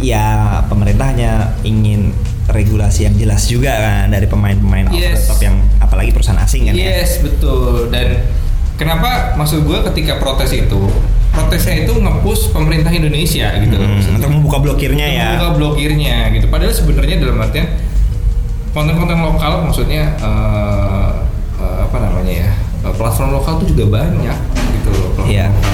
ya 0.00 0.26
pemerintah 0.66 1.06
hanya 1.06 1.32
ingin 1.60 2.10
regulasi 2.48 3.06
yang 3.06 3.14
jelas 3.14 3.46
juga 3.46 3.70
kan 3.70 4.10
dari 4.10 4.26
pemain-pemain 4.26 4.88
over 4.88 4.96
the 4.96 5.06
Yes. 5.14 5.28
top 5.28 5.38
yang 5.38 5.54
apalagi 5.78 6.10
perusahaan 6.10 6.40
asing 6.40 6.66
kan 6.66 6.74
ya. 6.74 6.98
Yes, 6.98 7.20
betul. 7.20 7.92
Dan 7.92 8.26
kenapa 8.80 9.36
maksud 9.36 9.60
gue 9.62 9.78
ketika 9.92 10.16
protes 10.16 10.50
itu, 10.50 10.80
protesnya 11.30 11.84
itu 11.84 11.92
nge-push 11.92 12.48
pemerintah 12.50 12.88
Indonesia 12.88 13.52
gitu 13.60 13.76
loh. 13.76 13.84
Hmm, 13.86 14.16
untuk 14.16 14.30
membuka 14.32 14.56
blokirnya 14.58 15.04
ya. 15.06 15.28
Membuka 15.36 15.48
blokirnya 15.60 16.32
gitu. 16.32 16.48
Padahal 16.48 16.72
sebenarnya 16.72 17.20
dalam 17.20 17.36
artian 17.38 17.68
konten-konten 18.72 19.18
lokal 19.20 19.66
maksudnya 19.66 20.16
eh, 20.16 21.08
eh, 21.58 21.78
apa 21.84 21.96
namanya 22.00 22.34
ya? 22.46 22.50
eh, 22.88 22.94
platform 22.96 23.36
lokal 23.36 23.60
tuh 23.60 23.68
juga 23.68 24.00
banyak 24.00 24.38
gitu 24.80 24.88
loh. 24.90 25.12
platform 25.12 25.28
Iya. 25.28 25.46
lokal. 25.52 25.68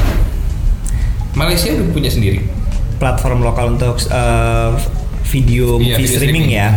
Malaysia 1.37 1.69
udah 1.71 1.87
punya 1.93 2.11
sendiri. 2.11 2.41
Platform 2.97 3.45
lokal 3.45 3.77
untuk 3.77 3.97
eh, 4.03 4.71
video 5.27 5.77
Iya, 5.77 5.95
movie 5.95 6.05
video 6.05 6.19
streaming, 6.19 6.47
streaming. 6.49 6.49
ya. 6.51 6.69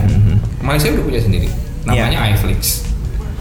Malaysia 0.59 0.88
udah 0.91 1.03
punya 1.03 1.21
sendiri. 1.21 1.48
Namanya 1.83 2.17
iFlix. 2.33 2.88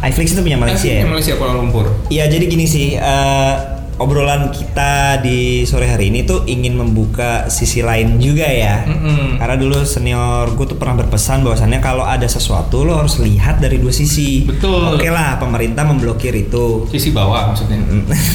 iFlix 0.00 0.30
itu 0.30 0.40
punya 0.40 0.54
Malaysia 0.56 0.90
ya. 0.90 1.04
Malaysia 1.04 1.34
Kuala 1.34 1.58
Lumpur. 1.58 1.90
Iya 2.06 2.26
jadi 2.26 2.44
gini 2.46 2.64
sih 2.64 2.94
eh, 2.94 3.54
obrolan 3.98 4.54
kita 4.54 5.18
di 5.18 5.66
sore 5.66 5.90
hari 5.90 6.06
ini 6.06 6.22
tuh 6.22 6.46
ingin 6.46 6.78
membuka 6.78 7.50
sisi 7.50 7.82
lain 7.82 8.22
juga 8.22 8.46
ya. 8.46 8.86
Mm-mm. 8.86 9.42
Karena 9.42 9.58
dulu 9.58 9.82
senior 9.82 10.54
gue 10.54 10.66
tuh 10.66 10.78
pernah 10.78 10.94
berpesan 10.96 11.42
bahwasannya 11.42 11.82
kalau 11.82 12.06
ada 12.06 12.22
sesuatu 12.24 12.86
lo 12.86 12.94
harus 12.94 13.18
lihat 13.18 13.58
dari 13.58 13.82
dua 13.82 13.90
sisi. 13.90 14.46
Betul. 14.46 14.94
Oke 14.94 15.10
lah 15.10 15.34
pemerintah 15.36 15.82
memblokir 15.82 16.30
itu. 16.30 16.86
Sisi 16.86 17.10
bawah 17.10 17.50
maksudnya. 17.50 17.82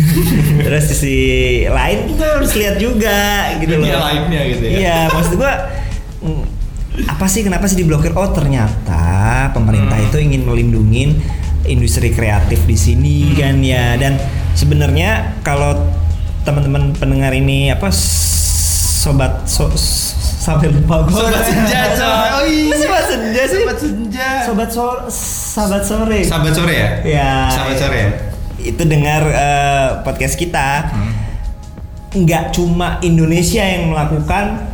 Terus 0.67 0.84
sisi 0.91 1.17
lain 1.63 2.12
kita 2.12 2.25
harus 2.39 2.51
lihat 2.53 2.75
juga 2.75 3.20
gitu 3.58 3.79
loh. 3.79 3.88
Dunia 3.88 4.00
lainnya 4.03 4.41
gitu 4.51 4.63
ya. 4.67 4.75
Iya 4.75 5.00
maksud 5.15 5.34
gue 5.39 5.51
mm, 6.27 6.43
apa 7.08 7.25
sih 7.25 7.39
kenapa 7.39 7.65
sih 7.65 7.79
diblokir? 7.79 8.12
Oh 8.13 8.27
ternyata 8.29 9.48
pemerintah 9.50 9.96
Hmm. 9.96 10.08
itu 10.08 10.17
ingin 10.20 10.43
melindungi 10.43 11.03
industri 11.65 12.10
kreatif 12.10 12.63
di 12.63 12.75
sini 12.75 13.17
Hmm. 13.25 13.36
kan 13.36 13.55
ya 13.60 13.96
dan 13.96 14.20
sebenarnya 14.53 15.10
kalau 15.41 15.79
teman-teman 16.43 16.91
pendengar 16.93 17.32
ini 17.32 17.70
apa 17.70 17.88
sobat 17.89 19.43
so, 19.46 19.72
sampai 20.38 20.67
lupa 20.70 21.03
gue 21.03 21.15
Sobat 21.15 21.39
senja, 21.41 21.82
coy. 22.00 22.27
Oh 22.29 22.43
iya. 22.46 22.75
sobat 22.75 23.05
senja 23.05 23.43
sih 23.46 23.60
Sobat 23.60 23.77
senja. 23.77 24.27
sobat 24.43 24.70
sore 24.70 25.01
sahabat 25.08 25.84
sore 25.84 26.20
Sahabat 26.22 26.53
sore 26.53 26.74
ya? 26.74 26.89
ya 27.05 27.32
Sahabat 27.48 27.77
sore 27.77 27.98
ya? 27.98 28.10
itu 28.62 28.84
dengar 28.84 29.22
eh, 29.25 29.88
podcast 30.01 30.36
kita 30.36 30.88
Hmm. 30.89 31.13
nggak 32.13 32.51
cuma 32.51 33.00
Indonesia 33.01 33.60
yang 33.60 33.89
melakukan 33.89 34.72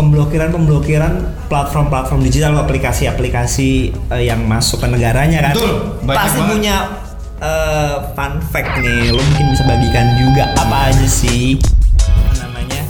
pemblokiran-pemblokiran 0.00 1.12
platform-platform 1.52 2.20
digital 2.24 2.56
aplikasi-aplikasi 2.58 3.70
eh, 4.08 4.22
yang 4.24 4.40
masuk 4.48 4.80
ke 4.80 4.88
negaranya 4.88 5.52
kan. 5.52 5.54
Betul, 5.54 5.72
pasti 6.08 6.40
banget. 6.40 6.50
punya 6.56 6.76
eh, 7.38 7.94
fun 8.16 8.32
fact 8.48 8.80
nih 8.80 9.12
lo 9.12 9.20
mungkin 9.20 9.46
bisa 9.52 9.62
bagikan 9.68 10.06
juga 10.16 10.44
apa 10.56 10.88
aja 10.88 11.04
sih? 11.04 11.60
Namanya? 12.40 12.80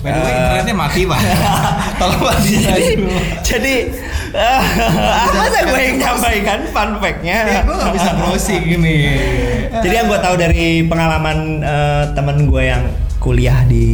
By 0.00 0.10
the 0.14 0.20
way, 0.22 0.30
Eh, 0.30 0.38
internetnya 0.38 0.74
mati 0.78 1.00
pak. 1.02 1.20
Tolong 1.98 2.22
mati 2.22 2.50
jadi 2.62 2.86
jadi 3.42 3.74
eh, 4.30 4.60
masa 5.42 5.58
gue 5.66 5.80
yang 5.82 5.96
nyampaikan 5.98 6.58
fun 6.70 6.90
fact-nya? 7.02 7.66
Gue 7.66 7.74
gak 7.74 7.92
bisa 7.92 8.10
browsing 8.14 8.62
ini. 8.62 8.98
Jadi 9.76 9.92
yang 9.92 10.06
gue 10.06 10.20
tahu 10.22 10.34
dari 10.38 10.86
pengalaman 10.86 11.58
eh, 11.60 12.04
temen 12.14 12.46
gue 12.46 12.62
yang 12.62 12.82
kuliah 13.26 13.66
di 13.66 13.86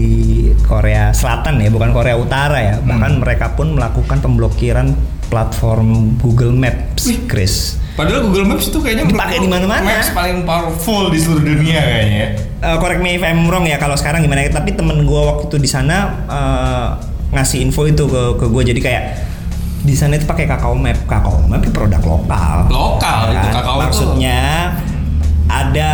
Korea 0.68 1.08
Selatan 1.16 1.56
ya, 1.56 1.72
bukan 1.72 1.96
Korea 1.96 2.20
Utara 2.20 2.60
ya. 2.60 2.76
Hmm. 2.76 2.84
Bahkan 2.92 3.12
mereka 3.24 3.56
pun 3.56 3.72
melakukan 3.72 4.20
pemblokiran 4.20 4.92
platform 5.32 6.20
Google 6.20 6.52
Maps, 6.52 7.08
Wih. 7.08 7.24
Chris. 7.24 7.80
Padahal 7.96 8.28
Google 8.28 8.44
Maps 8.44 8.68
itu 8.68 8.76
kayaknya 8.80 9.08
Dipakai 9.08 9.40
di 9.40 9.48
mana-mana. 9.48 9.84
Maps 9.84 10.12
paling 10.12 10.44
powerful 10.44 11.08
di 11.08 11.16
seluruh 11.16 11.40
dunia 11.40 11.80
kayaknya. 11.80 12.26
Eh, 12.60 12.76
correct 12.76 13.00
me 13.00 13.16
if 13.16 13.24
I'm 13.24 13.48
wrong 13.48 13.64
ya 13.64 13.80
kalau 13.80 13.96
sekarang 13.96 14.20
gimana 14.20 14.44
ya. 14.44 14.52
Tapi 14.52 14.76
temen 14.76 15.08
gue 15.08 15.20
waktu 15.24 15.48
itu 15.48 15.56
di 15.56 15.68
sana 15.68 15.96
eh, 16.28 16.88
ngasih 17.32 17.64
info 17.64 17.88
itu 17.88 18.04
ke 18.04 18.36
ke 18.36 18.44
gue 18.48 18.62
jadi 18.68 18.80
kayak 18.80 19.02
di 19.82 19.96
sana 19.96 20.14
itu 20.14 20.28
pakai 20.28 20.44
Kakao 20.44 20.76
Map. 20.76 21.08
Kakao 21.08 21.40
Map 21.48 21.64
itu 21.64 21.72
produk 21.72 22.00
lokal. 22.00 22.68
Lokal 22.68 23.20
itu 23.32 23.48
Kan? 23.48 23.52
kakao 23.56 23.76
itu. 23.76 23.82
Maksudnya 23.88 24.40
ada 25.48 25.88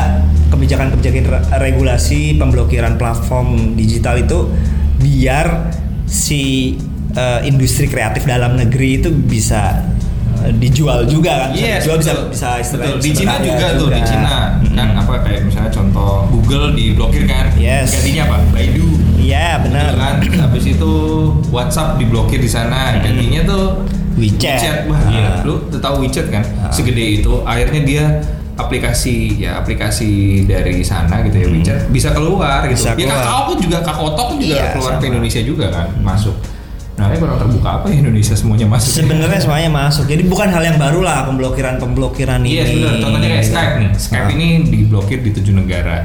kebijakan-kebijakan 0.49 1.25
re- 1.29 1.45
regulasi 1.61 2.37
pemblokiran 2.37 2.97
platform 2.97 3.75
digital 3.75 4.17
itu 4.17 4.49
biar 4.99 5.71
si 6.05 6.75
eh, 7.13 7.41
industri 7.45 7.87
kreatif 7.87 8.25
dalam 8.25 8.57
negeri 8.57 8.99
itu 8.99 9.13
bisa 9.13 9.85
eh, 10.43 10.53
dijual 10.57 11.05
juga 11.05 11.47
kan 11.47 11.49
bisa 11.53 11.65
Yes, 11.65 11.81
dijual 11.85 11.99
bisa 12.01 12.13
betul. 12.13 12.27
bisa 12.33 12.49
betul. 12.75 12.97
Di 12.99 13.11
Cina 13.13 13.33
berkarya 13.37 13.53
juga, 13.53 13.67
tuh 13.77 13.89
di 13.93 14.03
Cina 14.03 14.35
kan 14.73 14.89
apa 14.97 15.13
kayak 15.23 15.41
misalnya 15.45 15.71
contoh 15.71 16.13
Google 16.31 16.73
diblokir 16.73 17.25
kan. 17.27 17.53
Yes. 17.59 17.93
Gantinya 17.93 18.23
apa? 18.33 18.37
Baidu. 18.55 18.89
Iya 19.19 19.61
benar. 19.61 19.93
Betul 19.93 20.01
kan. 20.01 20.15
Habis 20.49 20.65
itu 20.65 20.93
WhatsApp 21.53 22.01
diblokir 22.01 22.41
di 22.41 22.49
sana. 22.49 22.97
Gantinya 23.05 23.45
tuh 23.45 23.65
WeChat. 24.19 24.89
Wah, 24.91 24.99
gila. 25.07 25.31
Ah. 25.31 25.39
Lu 25.47 25.55
tahu 25.71 26.03
WeChat 26.07 26.27
kan? 26.33 26.43
Ah. 26.65 26.73
Segede 26.73 27.21
itu. 27.21 27.43
Akhirnya 27.45 27.81
dia 27.85 28.05
aplikasi 28.59 29.39
ya 29.39 29.57
aplikasi 29.57 30.11
dari 30.43 30.83
sana 30.83 31.23
gitu 31.23 31.37
ya 31.39 31.47
WeChat 31.49 31.81
bisa 31.89 32.11
keluar 32.11 32.67
gitu. 32.67 32.83
Bisa 32.83 32.91
ya 32.91 32.97
keluar. 32.99 33.17
Kakao 33.17 33.41
pun 33.47 33.57
juga 33.59 33.79
Kakotok 33.81 34.27
pun 34.29 34.37
juga 34.37 34.55
Iya, 34.55 34.67
keluar 34.75 34.93
ke 34.93 34.99
sama. 34.99 35.09
Indonesia 35.09 35.41
juga 35.43 35.67
kan 35.71 35.87
masuk. 35.99 36.37
Nah, 36.99 37.07
ini 37.07 37.17
kurang 37.17 37.39
terbuka 37.39 37.69
apa 37.79 37.87
ya 37.89 38.03
Indonesia 38.03 38.35
semuanya 38.35 38.67
masuk. 38.67 38.91
Sebenarnya 38.99 39.39
semuanya 39.39 39.71
masuk. 39.71 40.05
Jadi 40.05 40.27
bukan 40.27 40.51
hal 40.51 40.59
yang 40.61 40.77
baru 40.77 40.99
lah 40.99 41.23
pemblokiran 41.25 41.79
pemblokiran 41.79 42.43
ini. 42.43 42.51
Iya, 42.53 42.65
benar. 42.69 42.95
Contohnya 42.99 43.29
kayak 43.31 43.47
Skype 43.47 43.75
nih. 43.79 43.91
Skype 43.95 44.27
Ah. 44.27 44.35
ini 44.35 44.47
diblokir 44.67 45.19
di 45.23 45.31
tujuh 45.31 45.55
negara. 45.55 45.97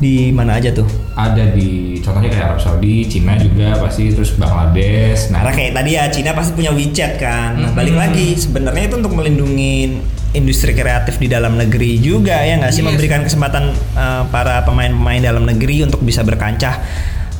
di 0.00 0.32
mana 0.32 0.56
aja 0.56 0.72
tuh? 0.72 0.88
Ada 1.12 1.52
di 1.52 2.00
contohnya 2.00 2.32
kayak 2.32 2.46
Arab 2.48 2.60
Saudi, 2.64 3.04
Cina 3.04 3.36
juga 3.36 3.76
pasti 3.76 4.08
terus 4.08 4.32
Bangladesh. 4.32 5.28
Nah, 5.28 5.44
Karena 5.44 5.52
kayak 5.52 5.72
tadi 5.76 5.90
ya 5.92 6.04
Cina 6.08 6.32
pasti 6.32 6.56
punya 6.56 6.72
WeChat 6.72 7.20
kan. 7.20 7.60
Nah, 7.60 7.68
Mhm. 7.68 7.76
balik 7.76 7.96
lagi 8.00 8.32
sebenarnya 8.32 8.88
itu 8.88 8.96
untuk 8.96 9.12
melindungi 9.12 10.00
industri 10.30 10.72
kreatif 10.78 11.18
di 11.18 11.26
dalam 11.26 11.58
negeri 11.58 11.98
juga 11.98 12.38
ya 12.38 12.62
nggak 12.62 12.70
sih 12.70 12.82
Yes. 12.82 12.88
memberikan 12.94 13.20
kesempatan 13.26 13.74
uh, 13.98 14.22
para 14.30 14.62
pemain-pemain 14.62 15.18
dalam 15.18 15.42
negeri 15.42 15.82
untuk 15.82 15.98
bisa 16.06 16.22
berkancah 16.22 16.78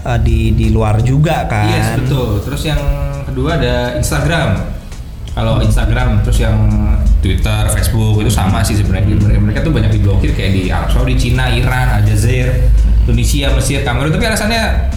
uh, 0.02 0.18
di 0.18 0.52
di 0.58 0.74
luar 0.74 0.98
juga 1.02 1.46
kan. 1.46 1.70
Yes 1.70 1.88
betul. 2.02 2.42
Terus 2.42 2.62
yang 2.66 2.82
kedua 3.30 3.58
ada 3.62 3.94
Instagram. 3.94 4.78
Kalau 5.30 5.62
Instagram 5.62 6.26
terus 6.26 6.42
yang 6.42 6.58
Twitter, 7.22 7.62
Facebook 7.70 8.18
itu 8.18 8.32
sama 8.34 8.66
sih 8.66 8.74
sebenarnya. 8.74 9.14
Mereka, 9.14 9.38
mereka 9.38 9.60
tuh 9.62 9.70
banyak 9.70 9.94
diblokir 9.94 10.34
kayak 10.34 10.50
di 10.50 10.62
Arab 10.74 10.90
Saudi, 10.90 11.14
Cina, 11.14 11.46
Iran, 11.46 12.02
Aljazair, 12.02 12.66
Tunisia, 13.06 13.54
Mesir, 13.54 13.86
Kamerun. 13.86 14.10
Tapi 14.10 14.26
alasannya 14.26 14.90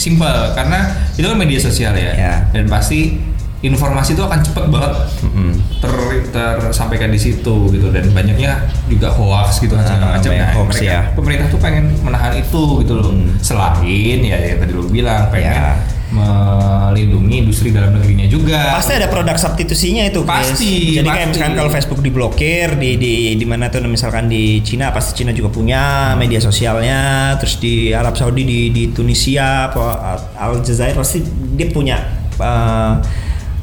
simple 0.00 0.54
karena 0.56 0.88
itu 1.20 1.26
kan 1.28 1.36
media 1.36 1.60
sosial 1.60 1.92
ya. 1.92 2.16
Ya. 2.16 2.34
Dan 2.48 2.64
pasti 2.72 3.20
informasi 3.64 4.12
itu 4.12 4.20
akan 4.20 4.38
cepet 4.38 4.64
banget 4.68 4.92
Mm-mm. 5.24 5.52
ter 5.80 5.92
tersampaikan 6.28 7.08
di 7.08 7.16
situ 7.16 7.56
gitu 7.72 7.88
dan 7.88 8.04
banyaknya 8.10 8.60
juga 8.86 9.08
hoax 9.08 9.58
gitu 9.58 9.72
Ah, 9.74 9.82
segala 9.82 10.06
macam. 10.14 10.30
banyak 10.30 10.44
Nah, 10.44 10.54
hoax, 10.54 10.70
mereka- 10.76 10.92
ya. 10.92 11.00
pemerintah 11.16 11.46
tuh 11.48 11.58
pengen 11.58 11.84
menahan 12.00 12.32
itu 12.34 12.62
gitu 12.80 12.92
loh. 12.94 13.08
Hmm. 13.10 13.32
Selain 13.40 13.80
ya 14.20 14.36
yang 14.36 14.58
tadi 14.58 14.72
lu 14.72 14.84
bilang 14.86 15.28
pengen 15.28 15.50
Ya. 15.50 15.80
melindungi 16.14 17.42
industri 17.42 17.68
dalam 17.70 17.90
negerinya 17.92 18.26
juga. 18.26 18.78
Pasti 18.78 18.94
ada 18.94 19.08
produk 19.08 19.34
substitusinya 19.34 20.06
itu. 20.06 20.22
Pasti, 20.22 20.94
Jadi 20.94 21.02
kayak 21.02 21.18
pasti. 21.26 21.30
misalkan 21.34 21.54
kalau 21.56 21.70
Facebook 21.70 22.00
diblokir 22.00 22.68
di 22.76 22.90
di 22.94 23.14
di 23.34 23.46
mana 23.48 23.66
tuh 23.66 23.82
misalkan 23.82 24.30
di 24.30 24.62
Cina 24.62 24.90
pasti 24.90 25.18
Cina 25.18 25.30
juga 25.30 25.50
punya 25.50 26.14
media 26.14 26.38
sosialnya, 26.38 27.00
terus 27.36 27.58
di 27.58 27.90
Arab 27.90 28.14
Saudi 28.14 28.46
di 28.46 28.60
di 28.70 28.84
Tunisia, 28.90 29.70
apa, 29.70 30.14
Aljazair 30.38 30.94
pasti 30.94 31.18
dia 31.54 31.66
punya 31.68 31.98
uh, 32.38 33.02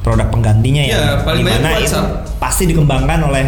produk 0.02 0.28
penggantinya 0.28 0.82
ya. 0.82 0.94
Iya, 0.94 1.06
paling 1.22 1.44
banyak 1.44 1.62
itu 1.78 1.86
WhatsApp. 1.86 2.38
pasti 2.38 2.64
dikembangkan 2.66 3.20
oleh 3.22 3.46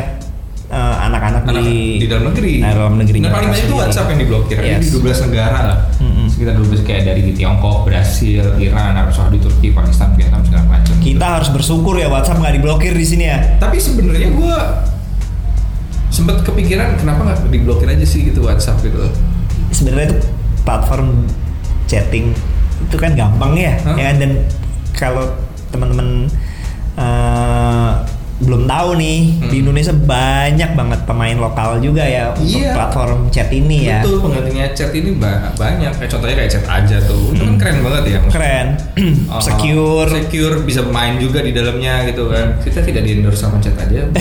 uh, 0.69 0.95
anak-anak 1.03 1.43
Anak- 1.43 1.60
di 1.60 1.98
di 1.98 2.07
dalam 2.07 2.29
negeri. 2.29 2.53
Nah, 2.62 2.72
dalam 2.72 2.95
negeri. 2.95 3.17
Nah, 3.19 3.29
paling 3.29 3.50
banyak 3.50 3.65
itu 3.65 3.75
WhatsApp 3.75 4.07
yang 4.10 4.19
diblokir. 4.22 4.57
Ini 4.57 4.69
Yes. 4.77 4.86
di 4.86 4.89
12 4.95 5.25
negara 5.25 5.60
lah. 5.63 5.77
Mm-mm. 5.98 6.25
Sekitar 6.29 6.53
12 6.55 6.81
kayak 6.83 7.03
dari 7.05 7.22
Tiongkok, 7.33 7.83
Brasil, 7.83 8.45
Iran, 8.57 8.93
Arab 8.95 9.12
Saudi, 9.12 9.38
Turki, 9.38 9.69
Pakistan, 9.69 10.13
Vietnam 10.13 10.41
segala 10.43 10.65
macam. 10.69 10.93
Kita 10.98 11.25
harus 11.33 11.50
bersyukur 11.50 11.95
ya 11.95 12.07
WhatsApp 12.07 12.38
nggak 12.38 12.55
diblokir 12.55 12.93
di 12.93 13.03
sini 13.03 13.25
ya. 13.25 13.57
Tapi 13.57 13.77
sebenarnya 13.77 14.29
gue 14.29 14.57
sempat 16.07 16.45
kepikiran 16.45 16.93
kenapa 16.95 17.25
nggak 17.25 17.50
diblokir 17.50 17.89
aja 17.89 18.05
sih 18.05 18.22
gitu 18.24 18.45
WhatsApp 18.45 18.77
gitu. 18.81 19.01
sebenarnya 19.74 20.13
itu 20.13 20.17
platform 20.62 21.25
chatting 21.83 22.29
itu 22.79 22.95
kan 22.95 23.17
gampang 23.17 23.57
ya, 23.57 23.74
Hah? 23.81 23.98
ya 23.98 24.13
dan 24.13 24.45
kalau 24.93 25.33
teman-teman 25.73 26.29
eh, 26.97 27.91
belum 28.43 28.63
tahu 28.63 28.89
nih 28.95 29.19
di 29.47 29.55
Indonesia 29.59 29.91
banyak 29.91 30.69
banget 30.73 31.00
pemain 31.03 31.35
lokal 31.35 31.79
juga 31.79 32.03
ya 32.03 32.31
untuk 32.31 32.43
Iya. 32.45 32.71
platform 32.73 33.19
chat 33.29 33.50
ini 33.50 33.77
ya. 33.85 34.00
Betul 34.00 34.17
penggantinya 34.21 34.65
chat 34.69 34.91
ini 34.91 35.09
ba- 35.13 35.51
banyak. 35.53 35.91
Kayak 35.93 36.09
contohnya 36.09 36.35
kayak 36.38 36.51
chat 36.51 36.65
aja 36.65 36.97
tuh. 37.01 37.23
Itu 37.31 37.43
kan 37.43 37.55
keren 37.57 37.77
banget 37.81 38.03
ya. 38.05 38.17
maksudnya. 38.19 38.33
Keren, 38.33 38.67
Oh, 39.33 39.39
secure. 39.39 40.07
secure 40.07 40.55
bisa 40.62 40.81
main 40.85 41.17
juga 41.17 41.39
di 41.39 41.51
dalamnya 41.51 42.05
gitu 42.05 42.27
kan. 42.27 42.59
Kita 42.59 42.79
tidak 42.81 43.01
di 43.01 43.17
endorse 43.17 43.39
sama 43.39 43.57
chat 43.57 43.73
aja. 43.75 44.03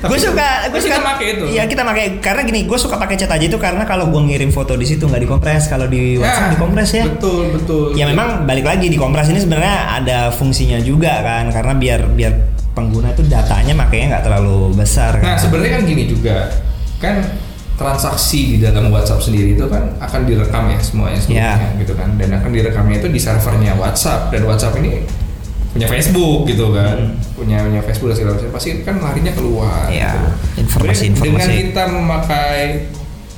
Gue 0.00 0.14
suka, 0.16 0.70
gue 0.70 0.78
suka 0.78 0.98
pakai 1.00 1.26
itu. 1.32 1.44
Iya 1.50 1.66
kita 1.66 1.82
pakai 1.82 2.04
karena 2.18 2.42
gini, 2.42 2.60
gue 2.64 2.78
suka 2.78 2.94
pakai 2.96 3.16
chat 3.16 3.28
aja 3.28 3.42
itu 3.42 3.58
karena 3.58 3.82
kalau 3.82 4.06
gue 4.08 4.22
ngirim 4.24 4.48
foto 4.48 4.72
di 4.72 4.86
situ 4.86 5.04
nggak 5.04 5.20
dikompres, 5.20 5.66
kalau 5.66 5.86
di 5.86 6.14
WhatsApp 6.16 6.54
dikompres 6.54 6.90
ya. 6.92 7.04
Betul 7.04 7.50
betul. 7.52 7.84
Ya 7.92 8.06
memang 8.06 8.44
balik 8.44 8.62
lagi 8.64 8.86
dikompres 8.86 9.26
ini 9.26 9.38
sebenarnya 9.38 9.76
ada 9.96 10.18
fungsinya 10.30 10.78
juga 10.80 11.18
kan, 11.20 11.50
karena 11.50 11.72
biar 11.74 12.00
biar 12.08 12.32
pengguna 12.78 13.10
itu 13.10 13.26
datanya 13.26 13.74
makanya 13.74 14.06
nggak 14.08 14.24
terlalu 14.24 14.70
besar. 14.72 15.18
Nah 15.18 15.34
kan. 15.34 15.36
sebenarnya 15.36 15.72
kan 15.74 15.82
gini 15.84 16.04
juga 16.06 16.36
kan 16.96 17.14
transaksi 17.74 18.54
di 18.54 18.58
dalam 18.58 18.88
WhatsApp 18.88 19.18
sendiri 19.20 19.54
itu 19.54 19.66
kan 19.66 19.98
akan 19.98 20.20
direkam 20.24 20.66
ya 20.66 20.78
semuanya 20.80 21.18
semuanya 21.18 21.54
Ya. 21.58 21.78
gitu 21.78 21.94
kan 21.94 22.14
dan 22.14 22.30
akan 22.32 22.50
direkamnya 22.50 22.96
itu 22.96 23.08
di 23.08 23.18
servernya 23.18 23.74
WhatsApp 23.74 24.30
dan 24.30 24.42
WhatsApp 24.44 24.74
ini 24.76 25.06
punya 25.68 25.86
Facebook 25.86 26.42
gitu 26.44 26.72
kan 26.72 26.96
Hmm. 26.96 27.14
punya 27.34 27.62
punya 27.62 27.78
Facebook 27.80 28.08
dan 28.08 28.16
segala 28.16 28.32
macam 28.34 28.50
pasti 28.50 28.70
kan 28.82 28.94
larinya 28.98 29.30
keluar 29.30 29.86
Ya, 29.86 30.10
gitu. 30.10 30.26
informasi-informasi. 30.58 31.22
dengan 31.28 31.48
kita 31.54 31.82
memakai 31.88 32.58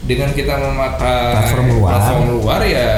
dengan 0.01 0.29
kita 0.33 0.55
memakai 0.57 1.37
Platform 1.37 1.67
luar. 1.71 1.91
platform 1.93 2.23
luar 2.33 2.61
ya 2.65 2.93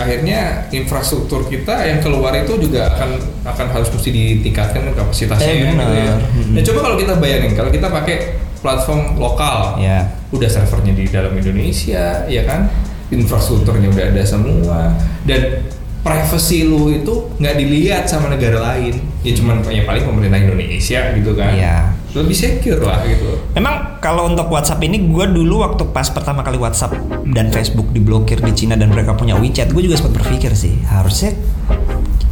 akhirnya 0.00 0.64
infrastruktur 0.72 1.44
kita 1.46 1.84
yang 1.84 2.00
keluar 2.00 2.32
itu 2.34 2.56
juga 2.56 2.88
akan 2.90 3.10
akan 3.44 3.66
harus 3.70 3.88
mesti 3.92 4.10
ditingkatkan 4.10 4.90
kapasitasnya 4.96 5.52
Eh, 5.52 5.58
gitu 5.68 5.84
ya. 5.92 6.12
Hmm. 6.16 6.52
Nah, 6.56 6.62
coba 6.64 6.78
kalau 6.82 6.96
kita 6.96 7.14
bayangin 7.16 7.52
kalau 7.52 7.70
kita 7.70 7.86
pakai 7.86 8.16
platform 8.60 9.16
lokal, 9.16 9.80
Ya. 9.80 10.08
udah 10.32 10.48
servernya 10.48 10.92
di 10.92 11.08
dalam 11.08 11.32
Indonesia, 11.32 12.28
ya 12.28 12.42
kan, 12.44 12.68
infrastrukturnya 13.08 13.88
udah 13.88 14.04
ada 14.12 14.22
semua, 14.22 14.94
dan 15.24 15.64
privacy 16.00 16.64
lu 16.64 16.92
itu 16.92 17.28
nggak 17.36 17.56
dilihat 17.56 18.04
sama 18.04 18.28
negara 18.28 18.60
lain, 18.60 19.00
ya 19.20 19.32
cuman 19.36 19.64
ya 19.68 19.84
paling 19.84 20.04
pemerintah 20.04 20.40
Indonesia 20.40 21.00
gitu 21.12 21.32
kan, 21.36 21.52
Iya. 21.56 21.76
Lebih 22.10 22.34
secure 22.34 22.82
lah 22.82 23.06
gitu. 23.06 23.38
Memang 23.54 24.02
kalau 24.02 24.26
untuk 24.26 24.50
WhatsApp 24.50 24.82
ini 24.82 24.98
gue 25.10 25.26
dulu 25.30 25.62
waktu 25.62 25.86
pas 25.94 26.10
pertama 26.10 26.42
kali 26.42 26.58
WhatsApp 26.58 26.98
dan 27.30 27.54
Facebook 27.54 27.94
diblokir 27.94 28.42
di 28.42 28.50
Cina 28.50 28.74
dan 28.74 28.90
mereka 28.90 29.14
punya 29.14 29.38
WeChat, 29.38 29.70
gue 29.70 29.82
juga 29.86 29.94
sempat 29.94 30.22
berpikir 30.22 30.50
sih 30.58 30.74
harusnya 30.90 31.38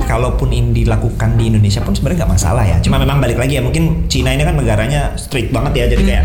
kalaupun 0.08 0.50
ini 0.50 0.82
dilakukan 0.82 1.36
di 1.36 1.52
Indonesia 1.52 1.84
pun 1.84 1.94
sebenarnya 1.94 2.24
nggak 2.26 2.32
masalah 2.34 2.64
ya. 2.66 2.82
Cuma 2.82 2.98
memang 2.98 3.22
balik 3.22 3.38
lagi 3.38 3.54
ya 3.54 3.62
mungkin 3.62 4.10
Cina 4.10 4.34
ini 4.34 4.42
kan 4.42 4.58
negaranya 4.58 5.14
strict 5.14 5.54
banget 5.54 5.84
ya, 5.84 5.84
jadi 5.94 6.02
kayak 6.02 6.24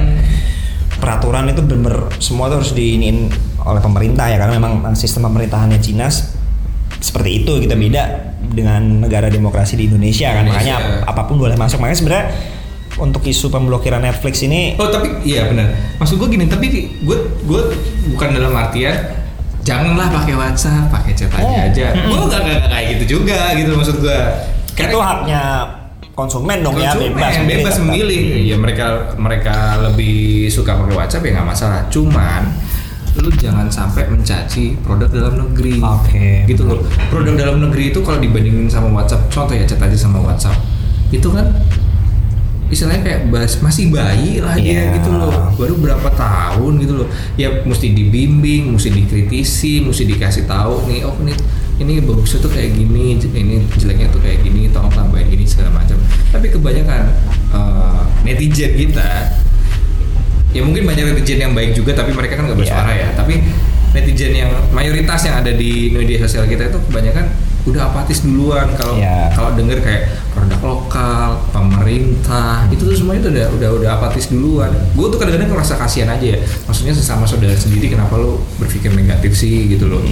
peraturan 1.03 1.51
itu 1.51 1.61
bener 1.61 2.09
semua 2.23 2.47
tuh 2.47 2.63
harus 2.63 2.71
diiniin 2.71 3.27
oleh 3.63 3.81
pemerintah 3.83 4.31
ya 4.31 4.39
karena 4.39 4.55
memang 4.55 4.95
sistem 4.95 5.27
pemerintahannya 5.27 5.77
Cina 5.83 6.07
seperti 7.03 7.43
itu 7.43 7.59
kita 7.59 7.75
beda 7.75 8.03
dengan 8.39 9.03
negara 9.03 9.27
demokrasi 9.27 9.75
di 9.75 9.91
Indonesia 9.91 10.31
kan 10.31 10.47
makanya 10.47 10.75
ap- 10.79 11.11
apa 11.11 11.21
pun 11.27 11.35
boleh 11.35 11.59
masuk 11.59 11.83
makanya 11.83 11.99
sebenarnya 11.99 12.25
untuk 12.95 13.23
isu 13.23 13.49
pemblokiran 13.49 13.99
Netflix 13.99 14.41
ini? 14.41 14.77
Oh 14.77 14.87
tapi 14.87 15.09
iya 15.23 15.45
benar. 15.45 15.73
Maksud 15.97 16.17
gue 16.17 16.29
gini, 16.29 16.45
tapi 16.45 16.69
gue 16.99 17.17
gue 17.41 17.61
bukan 18.09 18.29
dalam 18.31 18.53
artian 18.53 18.93
janganlah 19.61 20.11
pakai 20.11 20.35
WhatsApp, 20.35 20.91
pakai 20.91 21.11
chat 21.13 21.31
aja 21.31 21.41
Oh. 21.41 21.55
aja. 21.63 21.85
Gue 21.95 22.19
nggak 22.21 22.39
nggak 22.39 22.55
nggak 22.59 22.69
kayak 22.69 22.85
gitu 22.93 23.03
juga 23.15 23.39
gitu 23.53 23.71
maksud 23.73 23.97
gue. 23.99 24.19
itu 24.73 24.97
haknya 24.97 25.41
konsumen 26.13 26.61
dong 26.61 26.77
ya 26.77 26.93
Konsumen 26.93 27.13
bebas 27.15 27.33
yang 27.33 27.47
bebas 27.47 27.75
memilih. 27.79 28.21
Ya 28.43 28.57
mereka 28.57 28.85
mereka 29.15 29.55
lebih 29.81 30.45
suka 30.47 30.73
pakai 30.75 30.93
WhatsApp 30.93 31.23
ya 31.23 31.31
nggak 31.37 31.47
masalah. 31.47 31.81
Cuman 31.89 32.41
lu 33.13 33.29
jangan 33.37 33.69
sampai 33.69 34.09
mencaci 34.09 34.73
produk 34.81 35.05
dalam 35.07 35.33
negeri. 35.37 35.77
Oke, 35.77 36.49
gitu 36.49 36.65
loh. 36.65 36.81
produk 37.09 37.33
dalam 37.37 37.61
negeri 37.61 37.93
itu 37.93 38.01
kalau 38.01 38.17
dibandingin 38.17 38.65
sama 38.65 38.89
WhatsApp 38.91 39.29
contoh 39.29 39.53
ya 39.53 39.65
chat 39.65 39.77
aja 39.77 39.93
sama 39.93 40.17
WhatsApp. 40.19 40.57
Itu 41.13 41.29
kan 41.29 41.45
istilahnya 42.73 43.01
kayak 43.01 43.21
bas, 43.29 43.61
masih 43.61 43.87
bayi 43.87 44.41
lah 44.41 44.57
dia 44.57 44.89
Iya. 44.89 44.97
gitu 44.97 45.09
loh 45.09 45.53
baru 45.53 45.77
berapa 45.77 46.09
tahun 46.11 46.73
gitu 46.81 46.93
loh 46.99 47.07
ya 47.37 47.61
mesti 47.61 47.93
dibimbing 47.93 48.73
mesti 48.73 48.89
dikritisi 48.89 49.79
mesti 49.79 50.03
dikasih 50.03 50.43
tahu 50.43 50.89
nih 50.89 51.05
oh 51.05 51.13
ini 51.21 51.33
ini 51.73 51.93
bagusnya 52.01 52.37
tuh 52.37 52.49
kayak 52.49 52.73
gini 52.73 53.17
ini 53.17 53.61
jeleknya 53.73 54.09
tuh 54.09 54.19
kayak 54.19 54.41
gini 54.41 54.69
tolong 54.69 54.89
tambahin 54.89 55.29
ini 55.29 55.45
segala 55.45 55.73
macam 55.73 55.97
tapi 56.29 56.49
kebanyakan 56.49 57.01
eh, 57.49 58.01
netizen 58.23 58.73
kita 58.73 59.09
ya 60.49 60.61
mungkin 60.61 60.85
banyak 60.85 61.13
netizen 61.13 61.41
yang 61.41 61.53
baik 61.53 61.73
juga 61.73 61.93
tapi 61.93 62.13
mereka 62.13 62.37
kan 62.37 62.45
nggak 62.45 62.59
bersuara 62.59 62.91
Iya. 62.93 63.09
ya 63.09 63.17
tapi 63.17 63.41
netizen 63.93 64.33
yang 64.33 64.51
mayoritas 64.69 65.21
yang 65.23 65.41
ada 65.41 65.49
di 65.49 65.89
media 65.89 66.17
sosial 66.21 66.45
kita 66.45 66.69
itu 66.69 66.77
kebanyakan 66.89 67.29
udah 67.63 67.81
apatis 67.87 68.21
duluan. 68.21 68.67
Kalau 68.75 68.95
Iya. 68.95 69.31
kalau 69.31 69.55
denger 69.55 69.79
kayak 69.79 70.03
produk 70.31 70.59
lokal 70.61 71.27
pemerintah 71.49 72.67
itu 72.67 72.83
tuh 72.83 72.95
semuanya 72.95 73.21
tuh 73.23 73.31
udah 73.31 73.45
udah 73.55 73.69
udah 73.79 73.89
apatis 73.97 74.27
duluan. 74.27 74.71
Gue 74.93 75.07
tuh 75.07 75.17
kadang-kadang 75.17 75.51
ngerasa 75.51 75.75
kasihan 75.75 76.09
aja 76.09 76.35
ya. 76.35 76.39
Maksudnya 76.65 76.93
sesama 76.93 77.23
saudara 77.23 77.53
sendiri 77.53 77.87
kenapa 77.87 78.15
lo 78.15 78.43
berpikir 78.57 78.91
negatif 78.91 79.33
sih 79.33 79.67
gitu 79.67 79.87
loh. 79.87 80.03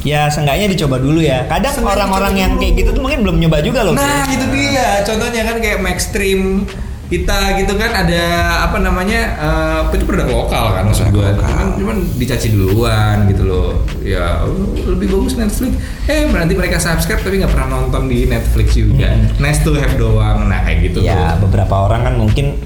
Ya 0.00 0.32
seenggaknya 0.32 0.68
dicoba 0.68 0.96
dulu 0.96 1.20
ya. 1.20 1.44
Kadang 1.44 1.76
orang-orang 1.82 2.34
yang 2.34 2.50
dulu. 2.56 2.62
kayak 2.62 2.74
gitu 2.78 2.88
tuh 2.92 3.02
mungkin 3.04 3.20
belum 3.20 3.36
nyoba 3.38 3.58
juga 3.60 3.80
loh 3.84 3.92
Nah, 3.92 4.24
itu 4.28 4.46
dia. 4.48 5.04
Contohnya 5.04 5.42
kan 5.44 5.56
kayak 5.60 5.78
Maxstream 5.80 6.64
kita 7.10 7.58
gitu 7.58 7.74
kan 7.74 7.90
ada 7.90 8.22
apa 8.70 8.78
namanya 8.78 9.20
eh, 9.34 9.80
itu 9.90 10.06
produk 10.06 10.30
lokal 10.30 10.78
kan 10.78 10.86
maksud 10.86 11.10
gue 11.10 11.26
cuman 11.34 11.66
cuman 11.74 11.96
dicaci 12.14 12.54
duluan 12.54 13.26
gitu 13.26 13.50
loh 13.50 13.82
ya 14.00 14.44
lebih 14.88 15.12
bagus 15.12 15.36
Netflix. 15.36 15.72
Eh 16.08 16.26
nanti 16.28 16.56
mereka 16.56 16.80
subscribe 16.80 17.20
tapi 17.20 17.40
nggak 17.40 17.52
pernah 17.52 17.68
nonton 17.80 18.08
di 18.08 18.24
Netflix 18.26 18.74
juga. 18.76 19.12
Nice 19.36 19.60
to 19.60 19.76
have 19.76 19.94
doang. 20.00 20.48
Nah 20.48 20.64
kayak 20.64 20.78
gitu 20.90 21.04
ya 21.04 21.36
tuh. 21.36 21.48
beberapa 21.48 21.86
orang 21.88 22.08
kan 22.08 22.14
mungkin 22.16 22.56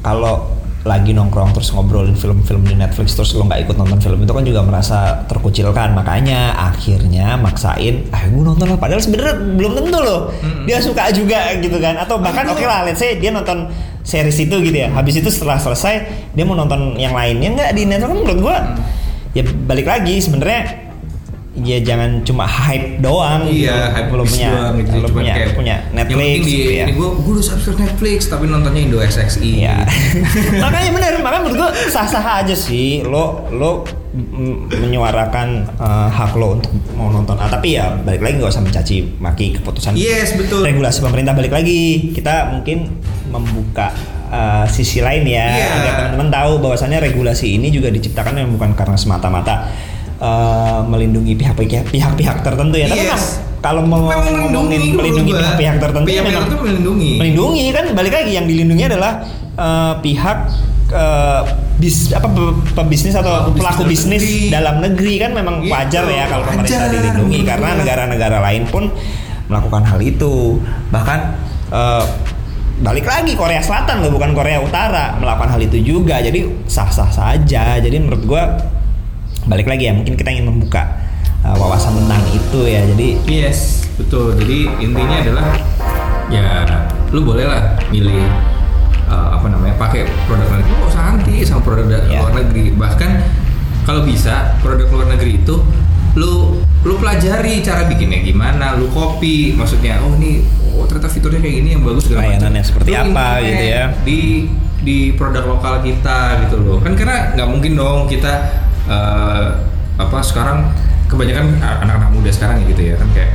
kalau 0.00 0.54
lagi 0.86 1.10
nongkrong 1.12 1.52
terus 1.52 1.74
ngobrolin 1.74 2.14
film-film 2.16 2.64
di 2.64 2.72
Netflix 2.78 3.12
terus 3.12 3.34
lo 3.36 3.44
nggak 3.44 3.66
ikut 3.66 3.76
nonton 3.76 3.98
film 4.00 4.24
itu 4.24 4.32
kan 4.32 4.44
juga 4.46 4.60
merasa 4.62 5.26
terkucilkan. 5.26 5.92
Makanya 5.92 6.54
akhirnya 6.54 7.34
maksain 7.36 8.08
ah 8.14 8.22
gue 8.24 8.42
nonton 8.42 8.66
lah. 8.72 8.78
Padahal 8.78 9.02
sebenarnya 9.02 9.34
belum 9.58 9.72
tentu 9.74 9.98
loh. 9.98 10.30
Dia 10.64 10.78
suka 10.78 11.10
juga 11.10 11.58
gitu 11.58 11.76
kan. 11.82 11.98
Atau 11.98 12.22
bahkan 12.22 12.46
oke 12.48 12.62
lah 12.62 12.86
let's 12.86 13.02
say 13.02 13.18
dia 13.18 13.34
nonton 13.34 13.68
series 14.06 14.38
itu 14.40 14.56
gitu 14.62 14.78
ya. 14.78 14.88
Habis 14.94 15.20
itu 15.20 15.28
setelah 15.28 15.58
selesai 15.60 15.94
dia 16.32 16.44
mau 16.46 16.56
nonton 16.56 16.96
yang 16.96 17.12
lainnya 17.12 17.52
nggak 17.52 17.70
di 17.74 17.82
Netflix? 17.84 18.08
Kan 18.08 18.18
menurut 18.24 18.40
gue 18.40 18.56
ya 19.30 19.42
balik 19.64 19.84
lagi 19.84 20.16
sebenarnya 20.18 20.88
ya 21.58 21.82
jangan 21.82 22.22
cuma 22.22 22.46
hype 22.46 23.02
doang 23.02 23.42
Iya, 23.42 23.50
gitu. 23.50 23.94
hype 23.98 24.08
belum 24.08 24.24
bis 24.24 24.32
punya 24.32 24.48
doang 24.48 24.74
gitu. 24.78 24.90
belum 24.94 25.02
Cuman 25.02 25.18
punya 25.18 25.32
kayak, 25.34 25.50
punya 25.52 25.74
yang 25.74 25.90
Netflix 25.90 26.14
penting 26.14 26.38
di, 26.38 26.54
gitu 26.54 26.70
ya. 26.70 26.84
ini 26.86 26.92
gue 26.94 27.08
gue 27.18 27.32
udah 27.34 27.44
subscribe 27.44 27.80
Netflix 27.82 28.18
tapi 28.26 28.44
nontonnya 28.46 28.80
Indo 28.80 28.98
SXI 29.02 29.50
Iya. 29.58 29.76
makanya 30.62 30.90
bener, 30.92 31.12
makanya 31.18 31.42
menurut 31.42 31.56
gua 31.58 31.70
sah-sah 31.90 32.24
aja 32.38 32.54
sih 32.54 33.02
lo 33.02 33.24
lo 33.50 33.82
menyuarakan 34.70 35.48
eh, 35.78 36.08
hak 36.08 36.32
lo 36.34 36.58
untuk 36.58 36.70
mau 36.94 37.10
nonton. 37.10 37.34
Ah, 37.36 37.46
tapi 37.46 37.74
ya 37.74 37.90
balik 37.96 38.22
lagi 38.22 38.34
nggak 38.38 38.50
usah 38.50 38.62
mencaci 38.62 38.96
maki 39.18 39.58
keputusan 39.58 39.94
yes 39.94 40.34
betul 40.34 40.62
regulasi 40.62 41.02
pemerintah 41.02 41.34
balik 41.34 41.50
lagi. 41.50 42.14
Kita 42.14 42.54
mungkin 42.54 42.86
membuka 43.28 43.92
eh, 44.28 44.64
sisi 44.66 45.00
lain 45.00 45.24
ya. 45.24 45.46
Iya. 45.48 45.66
agar 45.72 45.92
teman-teman 45.98 46.28
tahu 46.30 46.52
bahwasannya 46.60 46.98
regulasi 47.02 47.54
ini 47.54 47.68
juga 47.68 47.88
diciptakan 47.88 48.36
yang 48.36 48.50
bukan 48.50 48.72
karena 48.72 48.94
semata-mata 48.94 49.68
eh, 50.16 50.80
melindungi 50.84 51.34
pihak-pihak 51.34 51.88
pihak-pihak 51.88 52.36
tertentu 52.40 52.76
ya. 52.76 52.86
Tapi 52.86 53.00
Yes. 53.00 53.08
memang 53.08 53.22
kalau 53.58 53.82
mau 53.82 54.06
Memang 54.06 54.46
ngomongin 54.46 54.94
melindungi 54.94 55.32
pihak-pihak 55.34 55.76
tertentu 55.78 56.06
Pihak-pihak 56.06 56.24
memang 56.30 56.44
tertentu 56.46 56.62
melindungi. 56.62 57.10
melindungi 57.16 57.64
kan? 57.70 57.84
Balik 57.90 58.12
lagi 58.14 58.32
yang 58.32 58.46
dilindungi 58.46 58.84
adalah 58.86 59.12
eh, 59.54 59.94
pihak 59.98 60.38
eh, 60.88 61.42
bis 61.78 62.10
apa 62.10 62.26
pe- 62.26 62.58
pebisnis 62.74 63.14
atau 63.14 63.50
Pelaku 63.50 63.58
pelaku 63.58 63.82
bisnis 63.86 64.22
bisnis 64.22 64.50
dalam 64.50 64.78
dalam 64.78 64.90
negeri 64.90 65.14
kan? 65.18 65.30
Memang 65.32 65.62
Gitu, 65.62 65.70
wajar 65.70 66.04
ya 66.06 66.24
kalau 66.26 66.44
pemerintah 66.44 66.78
wajar, 66.80 66.90
dilindungi 66.90 67.38
karena 67.42 67.68
negara-negara 67.76 68.38
lain 68.40 68.62
pun 68.66 68.84
melakukan 69.46 69.82
hal 69.84 70.00
itu. 70.02 70.58
Bahkan 70.90 71.18
eh, 71.70 72.04
balik 72.78 73.06
lagi 73.06 73.34
Korea 73.34 73.58
Selatan 73.58 74.06
loh 74.06 74.14
bukan 74.14 74.30
Korea 74.32 74.62
Utara 74.62 75.18
melakukan 75.18 75.50
hal 75.50 75.60
itu 75.66 75.82
juga 75.82 76.22
jadi 76.22 76.46
sah-sah 76.70 77.10
saja 77.10 77.82
jadi 77.82 77.96
menurut 77.98 78.22
gua 78.22 78.54
balik 79.50 79.66
lagi 79.66 79.90
ya 79.90 79.92
mungkin 79.96 80.14
kita 80.14 80.30
ingin 80.30 80.46
membuka 80.46 80.86
eh, 81.42 81.54
wawasan 81.58 81.98
tentang 82.04 82.22
itu 82.30 82.60
ya 82.68 82.80
jadi 82.94 83.08
Yes, 83.26 83.88
betul. 83.98 84.38
Jadi 84.38 84.70
intinya 84.78 85.16
adalah 85.18 85.46
ya 86.28 86.46
lu 87.10 87.24
boleh 87.24 87.48
lah 87.48 87.72
milih 87.88 88.28
uh, 89.08 89.40
apa 89.40 89.48
namanya 89.48 89.74
pakai 89.80 90.04
produk 90.28 90.44
luar 90.44 90.60
negeri. 90.60 90.68
Lu 90.68 90.76
nggak 90.76 90.90
usah 90.92 91.04
anti 91.16 91.34
sama 91.42 91.60
produk 91.64 91.86
Ya. 91.88 92.20
luar 92.20 92.34
negeri. 92.36 92.64
Bahkan 92.76 93.10
kalau 93.88 94.04
bisa 94.04 94.54
produk 94.60 94.86
luar 94.92 95.08
negeri 95.16 95.40
itu 95.40 95.56
lu 96.18 96.58
lu 96.82 96.94
pelajari 96.98 97.62
cara 97.62 97.86
bikinnya 97.86 98.20
gimana 98.26 98.74
lu 98.74 98.90
copy 98.90 99.54
maksudnya 99.54 100.02
oh 100.02 100.18
ini 100.18 100.42
oh 100.74 100.84
ternyata 100.86 101.10
fiturnya 101.10 101.38
kayak 101.38 101.56
gini 101.62 101.68
yang 101.78 101.82
bagus 101.86 102.10
segala 102.10 102.26
macam. 102.26 102.32
Layanannya 102.34 102.62
seperti 102.66 102.88
Lu 102.90 102.98
apa 102.98 103.28
gitu 103.42 103.64
ya. 103.64 103.84
di 104.02 104.20
di 104.78 104.98
produk 105.14 105.44
lokal 105.46 105.82
kita 105.82 106.46
gitu 106.46 106.56
loh 106.62 106.78
kan 106.82 106.94
karena 106.94 107.34
nggak 107.34 107.48
mungkin 107.50 107.72
dong 107.74 108.06
kita 108.06 108.32
eh, 108.86 109.46
apa 109.98 110.18
sekarang 110.22 110.70
kebanyakan 111.10 111.58
anak-anak 111.58 112.10
muda 112.14 112.30
sekarang 112.30 112.62
ya 112.62 112.64
gitu 112.70 112.82
ya 112.82 112.94
kan 112.98 113.08
kayak 113.14 113.32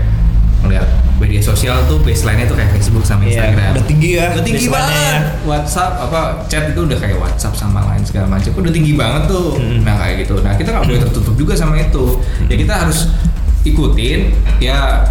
melihat 0.64 0.90
media 1.24 1.40
sosial 1.40 1.80
tuh 1.86 1.98
baseline-nya 1.98 2.46
tuh 2.46 2.54
kayak 2.54 2.72
Facebook 2.74 3.02
sama 3.02 3.24
Iya, 3.24 3.48
Instagram. 3.48 3.72
udah 3.72 3.86
tinggi 3.86 4.10
ya 4.14 4.26
Udah 4.30 4.44
tinggi 4.44 4.66
baseline-nya 4.66 5.00
banget. 5.00 5.24
ya. 5.24 5.48
WhatsApp 5.48 5.92
apa 6.02 6.20
chat 6.46 6.64
itu 6.68 6.82
udah 6.82 6.98
kayak 6.98 7.18
WhatsApp 7.18 7.54
sama 7.56 7.80
lain 7.86 8.04
segala 8.04 8.28
macam. 8.30 8.52
Udah 8.54 8.72
tinggi 8.72 8.94
banget 8.94 9.24
tuh. 9.26 9.56
Hmm. 9.56 9.80
Nah 9.82 9.96
kayak 9.98 10.16
gitu. 10.22 10.36
Nah 10.40 10.54
kita 10.54 10.70
nggak 10.70 10.84
boleh 10.84 11.00
tertutup 11.02 11.36
juga 11.36 11.54
sama 11.54 11.74
itu. 11.78 12.06
Ya 12.46 12.56
kita 12.56 12.74
harus 12.78 13.08
ikutin. 13.62 14.20
Ya 14.60 15.08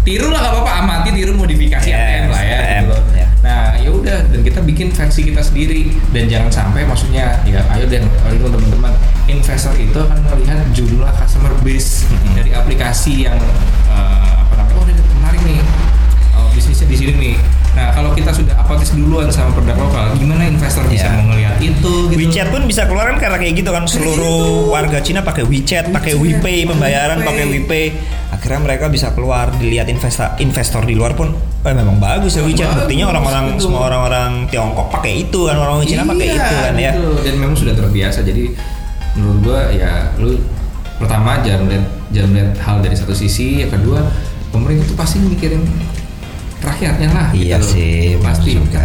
tiru 0.00 0.30
lah 0.30 0.40
nggak 0.40 0.54
apa-apa 0.54 0.72
amati 0.78 1.08
tiru 1.12 1.34
modifikasi 1.34 1.84
Yes, 1.84 1.98
ATM 1.98 2.24
lah 2.28 2.40
ya. 2.40 2.58
ATM, 2.58 2.82
gitu. 2.86 2.96
ya. 3.12 3.26
Nah 3.38 3.60
ya 3.76 3.90
udah 3.90 4.16
dan 4.26 4.40
kita 4.40 4.60
bikin 4.62 4.88
versi 4.88 5.20
kita 5.22 5.40
sendiri 5.40 5.92
dan 6.10 6.24
jangan 6.26 6.50
sampai 6.50 6.82
maksudnya 6.82 7.38
ya 7.44 7.60
ayo 7.70 7.84
dan 7.86 8.02
ayo 8.24 8.36
teman-teman 8.42 8.92
investor 9.26 9.74
itu 9.74 9.94
akan 9.94 10.18
melihat 10.26 10.58
jumlah 10.72 11.10
customer 11.14 11.52
base 11.60 12.08
Mm-hmm. 12.08 12.34
dari 12.34 12.50
aplikasi 12.52 13.28
yang 13.28 13.36
eh, 13.86 14.27
nih 15.48 15.58
oh, 16.36 16.46
bisnisnya 16.52 16.86
di 16.86 16.96
sini 16.96 17.12
nih. 17.16 17.36
Nah 17.68 17.94
kalau 17.94 18.10
kita 18.10 18.34
sudah 18.34 18.58
apatis 18.58 18.90
duluan 18.90 19.30
sama 19.30 19.54
produk 19.54 19.78
lokal, 19.78 20.10
gimana 20.18 20.50
investor 20.50 20.82
bisa 20.90 21.14
mau 21.14 21.30
ngelihat 21.30 21.62
itu 21.62 22.10
gitu? 22.10 22.18
WeChat 22.18 22.50
pun 22.50 22.66
bisa 22.66 22.90
keluar 22.90 23.06
kan 23.14 23.22
karena 23.22 23.38
kayak 23.38 23.54
gitu 23.54 23.70
kan 23.70 23.86
seluruh 23.86 24.72
warga 24.74 24.98
Cina 24.98 25.22
pakai 25.22 25.46
WeChat, 25.46 25.94
pakai 25.94 26.18
WePay, 26.18 26.66
pembayaran 26.66 27.22
pakai 27.22 27.44
WePay. 27.46 27.86
Akhirnya 28.34 28.60
mereka 28.66 28.86
bisa 28.90 29.14
keluar 29.14 29.50
dilihat 29.56 29.86
investa, 29.86 30.34
investor 30.42 30.82
di 30.86 30.94
luar 30.98 31.14
pun 31.14 31.30
eh 31.62 31.74
memang 31.74 32.02
bagus 32.02 32.34
ya 32.34 32.42
WeChat. 32.42 32.66
Bagus, 32.66 32.78
Buktinya 32.86 33.06
orang-orang 33.14 33.44
betul. 33.54 33.62
semua 33.62 33.80
orang-orang 33.86 34.30
Tiongkok 34.50 34.88
pakai 34.90 35.12
itu 35.22 35.40
kan 35.46 35.56
orang 35.58 35.78
Cina 35.86 36.02
pakai 36.02 36.26
Iya, 36.26 36.34
itu 36.34 36.54
kan 36.58 36.74
ya. 36.74 36.92
gitu. 36.98 37.10
Dan 37.22 37.34
memang 37.38 37.54
sudah 37.54 37.74
terbiasa. 37.78 38.26
Jadi 38.26 38.44
menurut 39.14 39.38
gua 39.46 39.60
ya 39.70 40.10
lu 40.18 40.34
pertama 40.98 41.38
jangan 41.46 41.70
melihat 41.70 41.86
jangan 42.10 42.28
melihat 42.34 42.50
hal 42.58 42.76
dari 42.82 42.96
satu 42.98 43.14
sisi. 43.14 43.62
Yang 43.62 43.78
kedua 43.78 44.02
pemerintah 44.50 44.84
tuh 44.88 44.96
pasti 44.98 45.18
mikirin 45.22 45.62
rakyatnya 46.58 47.08
lah. 47.14 47.28
Iya 47.32 47.56
gitu 47.62 47.68
sih, 47.78 48.18
pasti. 48.20 48.58
juga. 48.58 48.82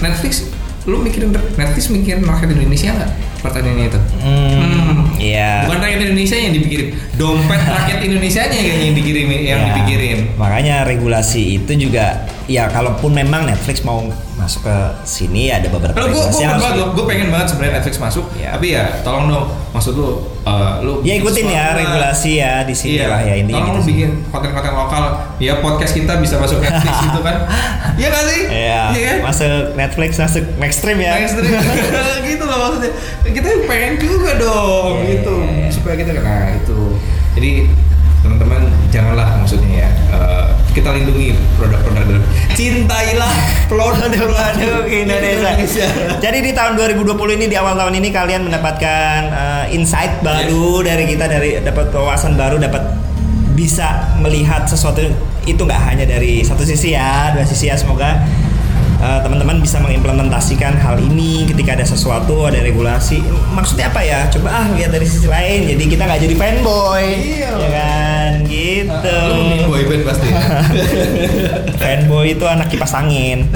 Netflix 0.00 0.48
lu 0.88 0.96
mikirin 1.04 1.28
Netflix 1.60 1.92
mikirin 1.92 2.24
rakyat 2.24 2.56
Indonesia 2.56 2.90
nggak? 2.96 3.10
Pertanyaannya 3.40 3.86
itu. 3.88 4.00
Hmm, 4.20 4.96
iya. 5.16 5.64
Bukan 5.64 5.80
rakyat 5.80 6.00
Indonesia 6.08 6.36
yang 6.36 6.52
dipikirin, 6.56 6.88
dompet 7.16 7.60
rakyat 7.60 8.00
Indonesia 8.04 8.42
nya 8.48 8.58
yang 8.60 8.94
dikirim 8.96 9.26
yang 9.28 9.60
Ya, 9.60 9.66
dipikirin. 9.72 10.18
Makanya 10.36 10.84
regulasi 10.84 11.60
itu 11.60 11.72
juga 11.88 12.28
ya 12.46 12.68
kalaupun 12.68 13.10
memang 13.10 13.44
Netflix 13.44 13.82
mau 13.82 14.04
masuk 14.34 14.64
ke 14.64 14.76
sini 15.04 15.48
ada 15.48 15.68
beberapa 15.68 15.92
Kalau 15.92 16.08
gue 16.08 16.16
regulasi 16.16 16.40
yang 16.40 16.56
harus 16.56 16.96
gue 16.96 17.04
pengen 17.04 17.28
banget 17.28 17.46
sebenarnya 17.52 17.74
Netflix 17.76 17.94
masuk, 17.96 18.24
Ya. 18.32 18.56
tapi 18.56 18.72
ya 18.72 18.84
tolong 19.00 19.28
dong, 19.28 19.46
maksud 19.70 19.92
lu, 19.92 20.24
uh, 20.42 20.80
lu 20.80 21.04
Ya 21.04 21.14
ikutin 21.14 21.44
ya 21.46 21.76
regulasi 21.76 22.40
ya 22.40 22.64
di 22.64 22.72
sini 22.72 22.96
Iya, 22.96 23.12
lah 23.12 23.20
ya 23.20 23.34
intinya 23.36 23.60
tolong 23.60 23.76
gitu 23.76 23.84
lu 23.84 23.90
bikin 23.92 24.10
konten-konten 24.32 24.72
lokal, 24.72 25.02
ya 25.36 25.60
podcast 25.60 25.92
kita 25.92 26.16
bisa 26.16 26.40
masuk 26.40 26.56
Netflix 26.58 26.94
gitu 27.12 27.20
kan? 27.20 27.36
Iya 28.00 28.08
gak 28.08 28.24
sih? 28.26 28.42
Iya, 28.48 28.80
Iya 28.90 29.02
kan? 29.04 29.16
masuk 29.28 29.52
Netflix, 29.76 30.10
masuk 30.16 30.44
Maxstream 30.56 30.98
ya. 30.98 31.12
Mainstream. 31.20 31.60
gitu 32.32 32.44
loh 32.44 32.58
maksudnya. 32.64 32.92
Kita 33.22 33.48
pengen 33.64 33.92
juga 33.96 34.30
dong 34.36 34.94
Iya, 35.04 35.20
gitu 35.20 35.34
iya, 35.36 35.52
iya. 35.52 35.68
supaya 35.68 35.94
kita 36.00 36.10
nah 36.16 36.48
itu. 36.56 36.80
Jadi 37.36 37.50
teman-teman 38.20 38.62
janganlah 38.90 39.38
maksudnya 39.38 39.86
ya. 39.86 39.90
Uh, 40.10 40.50
kita 40.70 40.94
lindungi 40.94 41.34
produk-produk 41.58 42.04
dalam. 42.06 42.24
Cintailah 42.54 43.32
produk-produk 43.66 44.86
Indonesia. 44.86 45.86
Jadi 46.22 46.38
di 46.46 46.50
tahun 46.54 46.78
2020 46.78 47.38
ini 47.38 47.46
di 47.50 47.56
awal 47.58 47.74
tahun 47.74 47.94
ini 47.98 48.08
kalian 48.14 48.46
mendapatkan 48.46 49.18
uh, 49.30 49.64
insight 49.74 50.22
baru 50.22 50.82
dari 50.86 51.04
kita 51.10 51.26
dari 51.26 51.58
dapat 51.62 51.90
wawasan 51.90 52.38
baru 52.38 52.58
dapat 52.62 52.82
bisa 53.54 54.14
melihat 54.22 54.64
sesuatu 54.64 55.04
itu 55.44 55.60
nggak 55.60 55.82
hanya 55.90 56.04
dari 56.06 56.40
satu 56.46 56.62
sisi 56.62 56.94
ya 56.94 57.34
dua 57.34 57.42
sisi 57.42 57.66
ya. 57.66 57.74
Semoga 57.74 58.22
uh, 59.02 59.18
teman-teman 59.26 59.58
bisa 59.58 59.82
mengimplementasikan 59.82 60.78
hal 60.78 61.02
ini 61.02 61.50
ketika 61.50 61.74
ada 61.74 61.86
sesuatu 61.86 62.46
ada 62.46 62.62
regulasi. 62.62 63.18
Maksudnya 63.52 63.90
apa 63.90 64.00
ya? 64.06 64.30
Coba 64.30 64.54
ah 64.54 64.66
lihat 64.70 64.94
dari 64.94 65.06
sisi 65.06 65.26
lain. 65.26 65.66
Jadi 65.66 65.84
kita 65.90 66.02
nggak 66.06 66.20
jadi 66.30 66.34
fanboy. 66.38 67.04
Iya. 67.20 67.50
ya 67.58 67.70
kan 67.74 68.29
gitu. 68.50 69.20
Boyband 69.64 70.02
pasti. 70.02 70.28
fanboy 71.80 72.34
itu 72.34 72.44
anak 72.44 72.66
kipas 72.66 72.92
angin. 72.92 73.46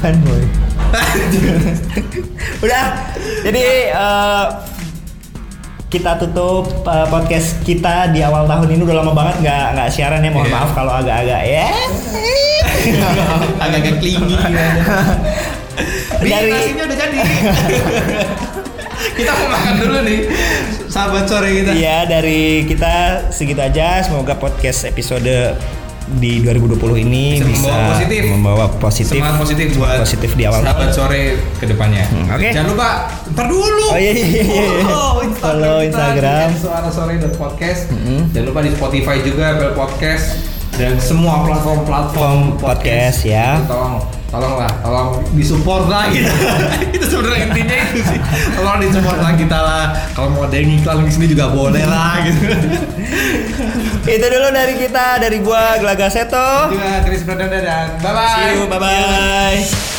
Fanboy. 0.00 0.42
Udah. 2.64 2.84
Jadi 3.44 3.62
eh, 3.92 4.44
kita 5.88 6.16
tutup 6.16 6.84
eh, 6.84 7.06
podcast 7.06 7.60
kita 7.62 8.08
di 8.10 8.24
awal 8.24 8.48
tahun 8.48 8.72
ini. 8.72 8.82
Udah 8.82 9.04
lama 9.04 9.12
banget 9.12 9.44
nggak 9.44 9.64
nggak 9.76 9.88
siaran 9.92 10.24
ya. 10.24 10.30
Mohon 10.32 10.48
Iya. 10.48 10.56
maaf 10.56 10.70
kalau 10.72 10.92
agak-agak 10.96 11.42
ya. 11.44 11.68
Agak-agak 13.62 13.94
klingi 14.00 14.34
Nih, 16.18 16.34
Dari- 16.34 16.50
nasinya 16.50 16.82
udah 16.90 16.96
jadi. 16.98 17.18
Kita 19.18 19.30
mau 19.34 19.48
makan 19.54 19.74
dulu 19.78 19.98
nih. 20.04 20.20
Sahabat 20.88 21.24
sore 21.28 21.48
kita. 21.62 21.70
Iya 21.74 22.08
dari 22.08 22.64
kita 22.66 23.28
segitu 23.30 23.60
aja 23.62 24.02
semoga 24.02 24.34
podcast 24.34 24.88
episode 24.88 25.54
di 26.08 26.40
2020 26.40 27.04
ini 27.04 27.36
Bisa 27.36 27.44
bisa, 27.44 27.68
membawa 27.68 27.84
positif. 27.92 28.22
membawa 28.24 28.64
positif 28.80 29.12
Semangat 29.20 29.36
positif 29.44 29.66
buat 29.76 29.98
positif 30.00 30.30
di 30.40 30.44
awal 30.48 30.60
sahabat 30.64 30.90
sore 30.96 31.22
ke 31.60 31.64
depannya. 31.68 32.04
Hmm, 32.08 32.32
oke. 32.32 32.48
Jangan 32.48 32.68
lupa 32.72 32.88
ntar 33.36 33.46
dulu. 33.52 33.86
Oh, 33.92 33.98
iya, 34.00 34.12
iya, 34.16 34.26
iya, 34.26 34.42
iya. 34.48 34.64
Follow 34.88 35.20
Instagram. 35.20 35.36
Follow 35.36 35.78
Instagram. 35.84 36.48
Suara 36.56 36.88
sore 36.88 37.14
podcast. 37.36 37.92
Mm-mm. 37.92 38.32
Jangan 38.32 38.46
lupa 38.48 38.60
di 38.64 38.70
Spotify 38.72 39.16
juga 39.20 39.44
Apple 39.52 39.76
Podcast 39.76 40.26
dan 40.80 40.94
semua 40.96 41.44
platform-platform 41.44 42.56
Platform 42.56 42.62
podcast, 42.62 43.18
ya. 43.28 43.60
Tolong 43.68 44.17
tolonglah, 44.28 44.72
tolong 44.84 45.08
disupport 45.32 45.84
lah 45.88 46.04
gitu. 46.12 46.32
itu 46.96 47.04
sebenarnya 47.08 47.48
intinya 47.48 47.76
itu 47.88 48.00
sih. 48.04 48.20
Tolong 48.56 48.76
disupport 48.80 49.18
lah 49.24 49.32
kita 49.34 49.58
lah. 49.58 49.84
Kalau 50.12 50.28
mau 50.32 50.44
ada 50.44 50.56
yang 50.56 50.76
iklan 50.76 51.04
di 51.04 51.12
sini 51.12 51.26
juga 51.28 51.48
boleh 51.52 51.84
lah 51.88 52.22
gitu. 52.24 52.40
itu 54.16 54.24
dulu 54.24 54.48
dari 54.48 54.74
kita 54.80 55.20
dari 55.20 55.38
gua 55.44 55.76
Gelaga 55.76 56.08
Seto 56.08 56.72
juga 56.72 57.04
Chris 57.04 57.22
Pradana 57.28 57.58
dan 57.60 57.86
bye 58.00 58.12
bye. 58.16 58.32
see 58.32 58.56
you 58.56 58.64
bye 58.64 58.80
bye 58.80 59.97